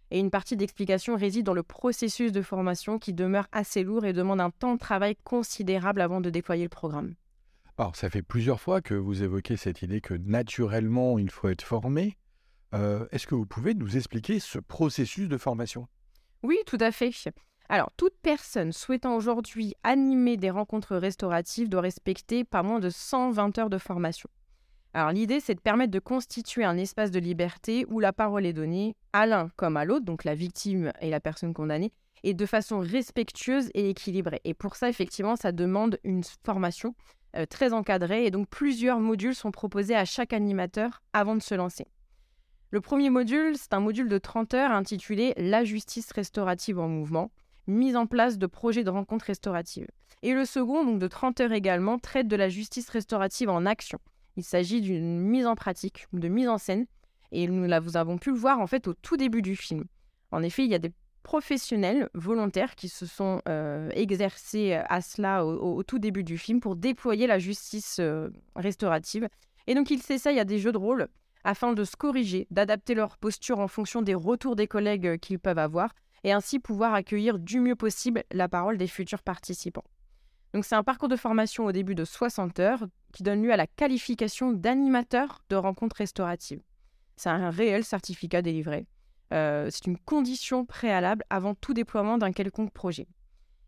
Et 0.10 0.20
une 0.20 0.32
partie 0.32 0.56
d'explication 0.56 1.16
réside 1.16 1.46
dans 1.46 1.54
le 1.54 1.64
processus 1.64 2.32
de 2.32 2.42
formation 2.42 2.98
qui 2.98 3.14
demeure 3.14 3.48
assez 3.52 3.84
lourd 3.84 4.06
et 4.06 4.14
demande 4.14 4.40
un 4.40 4.50
temps 4.50 4.74
de 4.74 4.80
travail 4.80 5.18
considérable 5.24 6.02
avant 6.02 6.22
de 6.22 6.30
déployer 6.30 6.64
le 6.64 6.70
programme. 6.70 7.16
Alors, 7.78 7.96
ça 7.96 8.10
fait 8.10 8.24
plusieurs 8.24 8.62
fois 8.62 8.82
que 8.82 8.94
vous 8.94 9.22
évoquez 9.22 9.58
cette 9.58 9.82
idée 9.82 10.02
que 10.02 10.14
naturellement, 10.16 11.20
il 11.20 11.30
faut 11.30 11.50
être 11.50 11.62
formé. 11.62 12.18
Euh, 12.74 13.08
est-ce 13.12 13.28
que 13.28 13.36
vous 13.36 13.46
pouvez 13.46 13.74
nous 13.74 13.96
expliquer 13.96 14.40
ce 14.40 14.60
processus 14.60 15.28
de 15.30 15.38
formation? 15.38 15.88
Oui, 16.44 16.58
tout 16.66 16.78
à 16.80 16.92
fait. 16.92 17.12
Alors, 17.70 17.92
toute 17.98 18.16
personne 18.22 18.72
souhaitant 18.72 19.16
aujourd'hui 19.16 19.74
animer 19.84 20.38
des 20.38 20.50
rencontres 20.50 20.96
restauratives 20.96 21.70
doit 21.70 21.82
respecter 21.82 22.44
pas 22.44 22.64
moins 22.64 22.80
de 22.80 22.90
120 22.90 23.58
heures 23.58 23.70
de 23.70 23.78
formation. 23.78 24.30
Alors, 24.94 25.12
l'idée, 25.12 25.40
c'est 25.40 25.56
de 25.56 25.60
permettre 25.60 25.92
de 25.92 26.00
constituer 26.00 26.64
un 26.64 26.78
espace 26.78 27.12
de 27.12 27.20
liberté 27.20 27.86
où 27.90 28.00
la 28.00 28.14
parole 28.14 28.46
est 28.46 28.54
donnée 28.54 28.96
à 29.14 29.26
l'un 29.26 29.50
comme 29.56 29.78
à 29.78 29.86
l'autre, 29.86 30.06
donc 30.06 30.24
la 30.24 30.34
victime 30.34 30.92
et 31.02 31.10
la 31.10 31.20
personne 31.20 31.54
condamnée, 31.54 31.92
et 32.24 32.34
de 32.34 32.46
façon 32.46 32.80
respectueuse 32.80 33.70
et 33.74 33.90
équilibrée. 33.90 34.42
Et 34.44 34.54
pour 34.54 34.76
ça, 34.76 34.90
effectivement, 34.90 35.36
ça 35.36 35.52
demande 35.52 36.00
une 36.04 36.24
formation 36.46 36.96
euh, 37.36 37.46
très 37.46 37.74
encadrée, 37.74 38.26
et 38.26 38.32
donc 38.32 38.48
plusieurs 38.50 39.00
modules 39.00 39.36
sont 39.36 39.52
proposés 39.52 39.96
à 39.96 40.06
chaque 40.06 40.34
animateur 40.34 41.04
avant 41.14 41.36
de 41.36 41.42
se 41.42 41.54
lancer. 41.54 41.86
Le 42.70 42.82
premier 42.82 43.10
module, 43.10 43.56
c'est 43.56 43.74
un 43.74 43.80
module 43.80 44.10
de 44.10 44.18
30 44.18 44.54
heures 44.54 44.72
intitulé 44.72 45.34
La 45.38 45.64
justice 45.64 46.12
restaurative 46.12 46.80
en 46.80 46.90
mouvement 46.90 47.32
mise 47.68 47.96
en 47.96 48.08
place 48.08 48.38
de 48.38 48.48
projets 48.48 48.84
de 48.84 48.90
rencontres 48.90 49.26
restauratives. 49.26 49.88
Et 50.24 50.34
le 50.34 50.46
second, 50.46 50.84
donc 50.84 51.00
de 51.00 51.08
30 51.08 51.42
heures 51.42 51.52
également, 51.52 52.00
traite 52.00 52.28
de 52.28 52.36
la 52.36 52.50
justice 52.50 52.90
restaurative 52.90 53.50
en 53.50 53.66
action. 53.66 54.00
Il 54.36 54.44
s'agit 54.44 54.82
d'une 54.82 55.20
mise 55.20 55.46
en 55.46 55.56
pratique, 55.56 56.08
de 56.14 56.28
mise 56.28 56.48
en 56.48 56.58
scène, 56.58 56.86
et 57.32 57.48
nous 57.48 57.98
avons 57.98 58.18
pu 58.18 58.32
le 58.32 58.38
voir 58.38 58.60
en 58.60 58.68
fait 58.68 58.88
au 58.88 58.94
tout 58.94 59.18
début 59.18 59.42
du 59.42 59.56
film. 59.56 59.84
En 60.32 60.44
effet, 60.44 60.64
il 60.64 60.72
y 60.72 60.76
a 60.76 60.80
des 60.80 60.92
professionnels 61.24 62.10
volontaires 62.14 62.76
qui 62.76 62.88
se 62.88 63.06
sont 63.06 63.42
euh, 63.50 63.90
exercés 63.94 64.80
à 64.88 65.02
cela 65.02 65.46
au, 65.46 65.84
tout 65.84 66.00
début 66.00 66.24
du 66.24 66.38
film 66.38 66.62
pour 66.62 66.78
déployer 66.78 67.28
la 67.28 67.38
justice 67.38 67.98
euh, 68.00 68.30
restaurative. 68.56 69.28
Et 69.68 69.76
donc 69.76 69.92
ils 69.92 70.02
s'essayent 70.02 70.40
à 70.40 70.46
des 70.46 70.58
jeux 70.58 70.72
de 70.72 70.78
rôle 70.78 71.10
afin 71.48 71.72
de 71.72 71.86
se 71.86 71.96
corriger, 71.96 72.46
d'adapter 72.52 72.94
leur 72.94 73.18
posture 73.18 73.60
en 73.60 73.70
fonction 73.70 74.02
des 74.02 74.14
retours 74.14 74.58
des 74.58 74.68
collègues 74.68 75.08
euh, 75.08 75.18
qu'ils 75.18 75.40
peuvent 75.40 75.58
avoir, 75.58 75.96
et 76.26 76.34
ainsi 76.34 76.60
pouvoir 76.60 76.94
accueillir 76.94 77.40
du 77.40 77.62
mieux 77.62 77.78
possible 77.78 78.26
la 78.32 78.50
parole 78.50 78.78
des 78.78 78.88
futurs 78.88 79.24
participants. 79.24 79.86
C'est 80.62 80.76
un 80.76 80.84
parcours 80.84 81.08
de 81.08 81.16
formation 81.16 81.66
au 81.66 81.72
début 81.72 81.96
de 81.96 82.04
60 82.04 82.60
heures 82.60 82.88
qui 83.14 83.24
donne 83.24 83.44
lieu 83.44 83.54
à 83.54 83.58
la 83.58 83.68
qualification 83.68 84.52
d'animateur 84.52 85.42
de 85.50 85.56
rencontres 85.56 85.98
restauratives. 85.98 86.62
C'est 87.16 87.30
un 87.30 87.50
réel 87.50 87.86
certificat 87.86 88.42
délivré. 88.42 88.86
Euh, 89.34 89.70
c'est 89.72 89.86
une 89.86 89.98
condition 89.98 90.66
préalable 90.66 91.24
avant 91.30 91.56
tout 91.56 91.74
déploiement 91.74 92.18
d'un 92.18 92.34
quelconque 92.34 92.74
projet. 92.74 93.08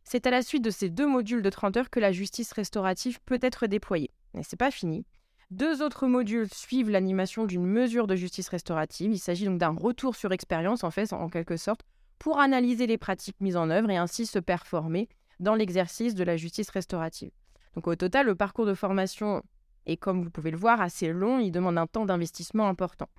C'est 0.03 0.27
à 0.27 0.31
la 0.31 0.41
suite 0.41 0.63
de 0.63 0.69
ces 0.69 0.89
deux 0.89 1.07
modules 1.07 1.43
de 1.43 1.49
30 1.49 1.77
heures 1.77 1.89
que 1.89 1.99
la 1.99 2.11
justice 2.11 2.51
restaurative 2.51 3.19
peut 3.25 3.39
être 3.41 3.67
déployée. 3.67 4.11
Mais 4.33 4.43
c'est 4.43 4.57
pas 4.57 4.71
fini. 4.71 5.05
Deux 5.51 5.81
autres 5.81 6.05
modules 6.05 6.47
suivent 6.53 6.91
l'animation 6.91 7.45
d'une 7.45 7.65
mesure 7.65 8.05
de 8.05 8.15
justice 8.15 8.49
restaurative. 8.49 9.11
Il 9.11 9.17
s'agit 9.17 9.45
donc 9.45 9.57
d'un 9.57 9.75
retour 9.75 10.15
sur 10.15 10.31
expérience, 10.31 10.83
en 10.83 10.91
fait, 10.91 11.11
en 11.11 11.27
quelque 11.27 11.57
sorte, 11.57 11.81
pour 12.19 12.39
analyser 12.39 12.85
les 12.85 12.99
pratiques 12.99 13.41
mises 13.41 13.57
en 13.57 13.71
œuvre 13.71 13.89
et 13.89 13.97
ainsi 13.97 14.27
se 14.27 14.37
performer 14.37 15.09
dans 15.39 15.55
l'exercice 15.55 16.13
de 16.13 16.23
la 16.23 16.37
justice 16.37 16.69
restaurative. 16.69 17.31
Donc 17.73 17.87
au 17.87 17.95
total, 17.95 18.27
le 18.27 18.35
parcours 18.35 18.67
de 18.67 18.75
formation 18.75 19.41
est, 19.87 19.97
comme 19.97 20.23
vous 20.23 20.29
pouvez 20.29 20.51
le 20.51 20.57
voir, 20.57 20.81
assez 20.81 21.11
long, 21.11 21.39
il 21.39 21.51
demande 21.51 21.79
un 21.79 21.87
temps 21.87 22.05
d'investissement 22.05 22.67
important, 22.67 23.09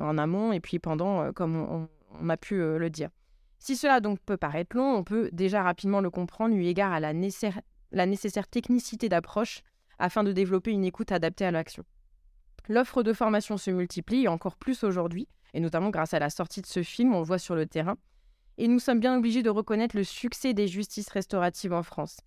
en 0.00 0.16
amont 0.16 0.52
et 0.52 0.60
puis 0.60 0.78
pendant, 0.78 1.22
euh, 1.22 1.32
comme 1.32 1.56
on, 1.56 2.28
a 2.28 2.36
pu 2.36 2.60
euh, 2.60 2.78
le 2.78 2.90
dire. 2.90 3.08
Si 3.58 3.76
cela 3.76 4.00
donc 4.00 4.20
peut 4.20 4.36
paraître 4.36 4.76
long, 4.76 4.94
on 4.94 5.04
peut 5.04 5.28
déjà 5.32 5.62
rapidement 5.62 6.00
le 6.00 6.10
comprendre 6.10 6.54
eu 6.54 6.64
égard 6.64 6.92
à 6.92 7.00
la, 7.00 7.12
nécessaire, 7.12 7.60
la 7.90 8.06
nécessaire 8.06 8.46
technicité 8.46 9.08
d'approche 9.08 9.62
afin 10.00 10.24
de 10.24 10.32
développer 10.32 10.72
une 10.72 10.84
écoute 10.84 11.12
adaptée 11.12 11.44
à 11.44 11.50
l'action. 11.50 11.84
L'offre 12.68 13.02
de 13.02 13.12
formation 13.12 13.56
se 13.56 13.70
multiplie 13.70 14.26
encore 14.26 14.56
plus 14.56 14.82
aujourd'hui, 14.82 15.28
et 15.54 15.60
notamment 15.60 15.90
grâce 15.90 16.14
à 16.14 16.18
la 16.18 16.30
sortie 16.30 16.62
de 16.62 16.66
ce 16.66 16.82
film, 16.82 17.14
on 17.14 17.20
le 17.20 17.24
voit 17.24 17.38
sur 17.38 17.54
le 17.54 17.66
terrain, 17.66 17.96
et 18.58 18.68
nous 18.68 18.78
sommes 18.78 19.00
bien 19.00 19.16
obligés 19.16 19.42
de 19.42 19.50
reconnaître 19.50 19.96
le 19.96 20.04
succès 20.04 20.54
des 20.54 20.68
justices 20.68 21.08
restauratives 21.08 21.72
en 21.72 21.82
France. 21.82 22.18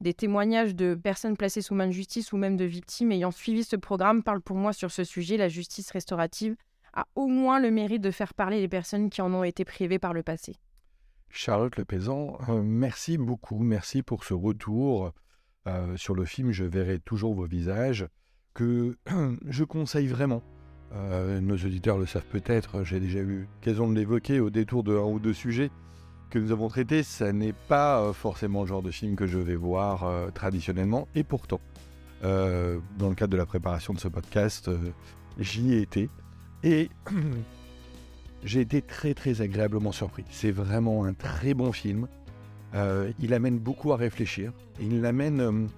Des 0.00 0.14
témoignages 0.14 0.74
de 0.74 0.94
personnes 0.94 1.36
placées 1.36 1.62
sous 1.62 1.74
main 1.74 1.86
de 1.86 1.92
justice 1.92 2.32
ou 2.32 2.36
même 2.36 2.56
de 2.56 2.64
victimes 2.64 3.12
ayant 3.12 3.30
suivi 3.30 3.64
ce 3.64 3.76
programme 3.76 4.22
parlent 4.22 4.42
pour 4.42 4.56
moi 4.56 4.72
sur 4.72 4.90
ce 4.90 5.04
sujet. 5.04 5.36
La 5.36 5.48
justice 5.48 5.90
restaurative 5.90 6.54
a 6.92 7.06
au 7.14 7.28
moins 7.28 7.60
le 7.60 7.70
mérite 7.70 8.02
de 8.02 8.10
faire 8.10 8.34
parler 8.34 8.60
les 8.60 8.68
personnes 8.68 9.10
qui 9.10 9.22
en 9.22 9.32
ont 9.32 9.44
été 9.44 9.64
privées 9.64 9.98
par 9.98 10.12
le 10.12 10.22
passé. 10.22 10.56
Charlotte 11.30 11.76
Le 11.76 11.84
euh, 11.90 12.62
merci 12.62 13.16
beaucoup. 13.16 13.58
Merci 13.58 14.02
pour 14.02 14.24
ce 14.24 14.34
retour 14.34 15.12
euh, 15.66 15.96
sur 15.96 16.14
le 16.14 16.24
film 16.24 16.52
Je 16.52 16.64
verrai 16.64 16.98
toujours 16.98 17.34
vos 17.34 17.46
visages 17.46 18.06
que 18.54 18.96
je 19.48 19.64
conseille 19.64 20.06
vraiment 20.06 20.42
euh, 20.94 21.40
nos 21.40 21.56
auditeurs 21.56 21.98
le 21.98 22.06
savent 22.06 22.26
peut-être, 22.30 22.84
j'ai 22.84 23.00
déjà 23.00 23.18
eu 23.18 23.48
l'occasion 23.54 23.88
de 23.88 23.94
l'évoquer 23.94 24.38
au 24.38 24.50
détour 24.50 24.84
de 24.84 24.94
ou 24.94 25.18
deux 25.18 25.34
sujets 25.34 25.70
que 26.30 26.38
nous 26.38 26.52
avons 26.52 26.68
traités. 26.68 27.02
Ça 27.02 27.32
n'est 27.32 27.52
pas 27.52 28.00
euh, 28.00 28.12
forcément 28.12 28.62
le 28.62 28.68
genre 28.68 28.82
de 28.82 28.92
film 28.92 29.16
que 29.16 29.26
je 29.26 29.38
vais 29.38 29.56
voir 29.56 30.08
traditionnellement, 30.32 31.08
et 31.16 31.24
pourtant, 31.24 31.60
dans 32.22 33.08
le 33.08 33.14
cadre 33.14 33.32
de 33.32 33.36
la 33.36 33.46
préparation 33.46 33.92
de 33.94 33.98
ce 33.98 34.08
podcast, 34.08 34.70
j'y 35.38 35.74
ai 35.74 35.82
été. 35.82 36.08
Et 36.62 36.88
j'ai 38.44 38.60
été 38.60 38.80
très 38.80 39.12
très 39.12 39.40
agréablement 39.42 39.92
surpris. 39.92 40.24
C'est 40.30 40.52
vraiment 40.52 41.04
un 41.04 41.14
très 41.14 41.52
bon 41.52 41.72
film. 41.72 42.06
Il 43.20 43.34
amène 43.34 43.58
beaucoup 43.58 43.92
à 43.92 43.96
réfléchir, 43.96 44.52
il 44.80 45.04
amène 45.06 45.68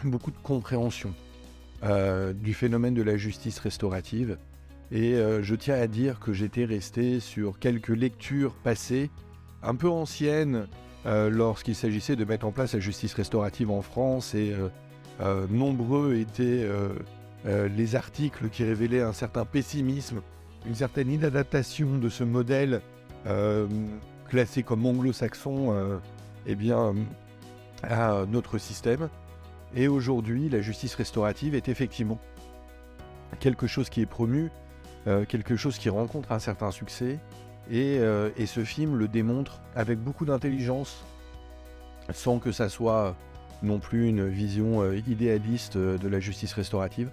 beaucoup 0.04 0.30
de 0.30 0.38
compréhension 0.42 1.14
euh, 1.84 2.32
du 2.32 2.54
phénomène 2.54 2.94
de 2.94 3.02
la 3.02 3.16
justice 3.16 3.58
restaurative. 3.58 4.38
Et 4.90 5.14
euh, 5.14 5.42
je 5.42 5.54
tiens 5.54 5.74
à 5.74 5.86
dire 5.86 6.20
que 6.20 6.32
j'étais 6.32 6.64
resté 6.64 7.20
sur 7.20 7.58
quelques 7.58 7.90
lectures 7.90 8.54
passées, 8.54 9.10
un 9.62 9.74
peu 9.74 9.88
anciennes, 9.88 10.68
euh, 11.04 11.28
lorsqu'il 11.28 11.74
s'agissait 11.74 12.16
de 12.16 12.24
mettre 12.24 12.46
en 12.46 12.52
place 12.52 12.72
la 12.72 12.80
justice 12.80 13.12
restaurative 13.12 13.70
en 13.70 13.82
France. 13.82 14.34
Et 14.34 14.54
nombreux 15.50 16.16
étaient 16.16 16.68
les 17.44 17.96
articles 17.96 18.48
qui 18.50 18.64
révélaient 18.64 19.00
un 19.00 19.14
certain 19.14 19.44
pessimisme, 19.46 20.20
une 20.66 20.74
certaine 20.74 21.10
inadaptation 21.10 21.98
de 21.98 22.08
ce 22.10 22.22
modèle 22.22 22.82
classé 24.28 24.62
comme 24.62 24.84
anglo-saxon 24.84 26.00
eh 26.46 26.54
bien, 26.54 26.94
à 27.82 28.24
notre 28.28 28.58
système. 28.58 29.08
Et 29.74 29.88
aujourd'hui, 29.88 30.48
la 30.48 30.60
justice 30.60 30.94
restaurative 30.94 31.54
est 31.54 31.68
effectivement 31.68 32.18
quelque 33.40 33.66
chose 33.66 33.90
qui 33.90 34.00
est 34.00 34.06
promu, 34.06 34.50
euh, 35.06 35.24
quelque 35.24 35.56
chose 35.56 35.78
qui 35.78 35.88
rencontre 35.88 36.32
un 36.32 36.38
certain 36.38 36.70
succès. 36.70 37.18
Euh, 37.72 38.30
et, 38.36 38.46
ce 38.46 38.64
film 38.64 38.96
le 38.96 39.08
démontre 39.08 39.60
avec 39.74 39.98
beaucoup 39.98 40.24
d'intelligence, 40.24 41.04
sans 42.12 42.38
que 42.38 42.52
ça 42.52 42.68
soit 42.68 43.16
non 43.62 43.80
plus 43.80 44.08
une 44.08 44.28
vision 44.28 44.82
euh, 44.82 44.96
idéaliste 45.08 45.76
de 45.76 46.08
la 46.08 46.20
justice 46.20 46.52
restaurative. 46.52 47.10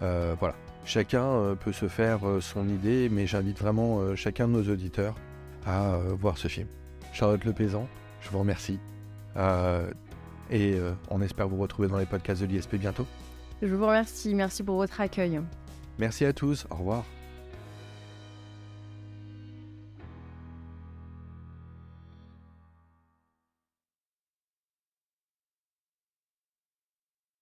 voilà, 0.00 0.54
chacun 0.84 1.56
peut 1.58 1.72
se 1.72 1.88
faire 1.88 2.20
son 2.40 2.68
idée, 2.68 3.08
mais 3.10 3.26
j'invite 3.26 3.58
vraiment 3.58 4.14
chacun 4.16 4.46
de 4.46 4.52
nos 4.52 4.70
auditeurs 4.70 5.14
à 5.64 5.96
voir 6.20 6.36
ce 6.36 6.48
film. 6.48 6.68
Charlotte 7.14 7.42
Le 7.46 7.54
Pézant, 7.54 7.88
je 8.24 8.30
vous 8.30 8.38
remercie. 8.40 8.80
Et 10.50 10.74
euh, 10.74 10.92
on 11.10 11.20
espère 11.22 11.48
vous 11.48 11.56
retrouver 11.56 11.88
dans 11.88 11.98
les 11.98 12.06
podcasts 12.06 12.42
de 12.42 12.46
l'ISP 12.46 12.76
bientôt. 12.76 13.06
Je 13.62 13.74
vous 13.74 13.86
remercie. 13.86 14.34
Merci 14.34 14.62
pour 14.62 14.76
votre 14.76 15.00
accueil. 15.00 15.40
Merci 15.98 16.24
à 16.24 16.32
tous. 16.32 16.66
Au 16.70 16.76
revoir. 16.76 17.04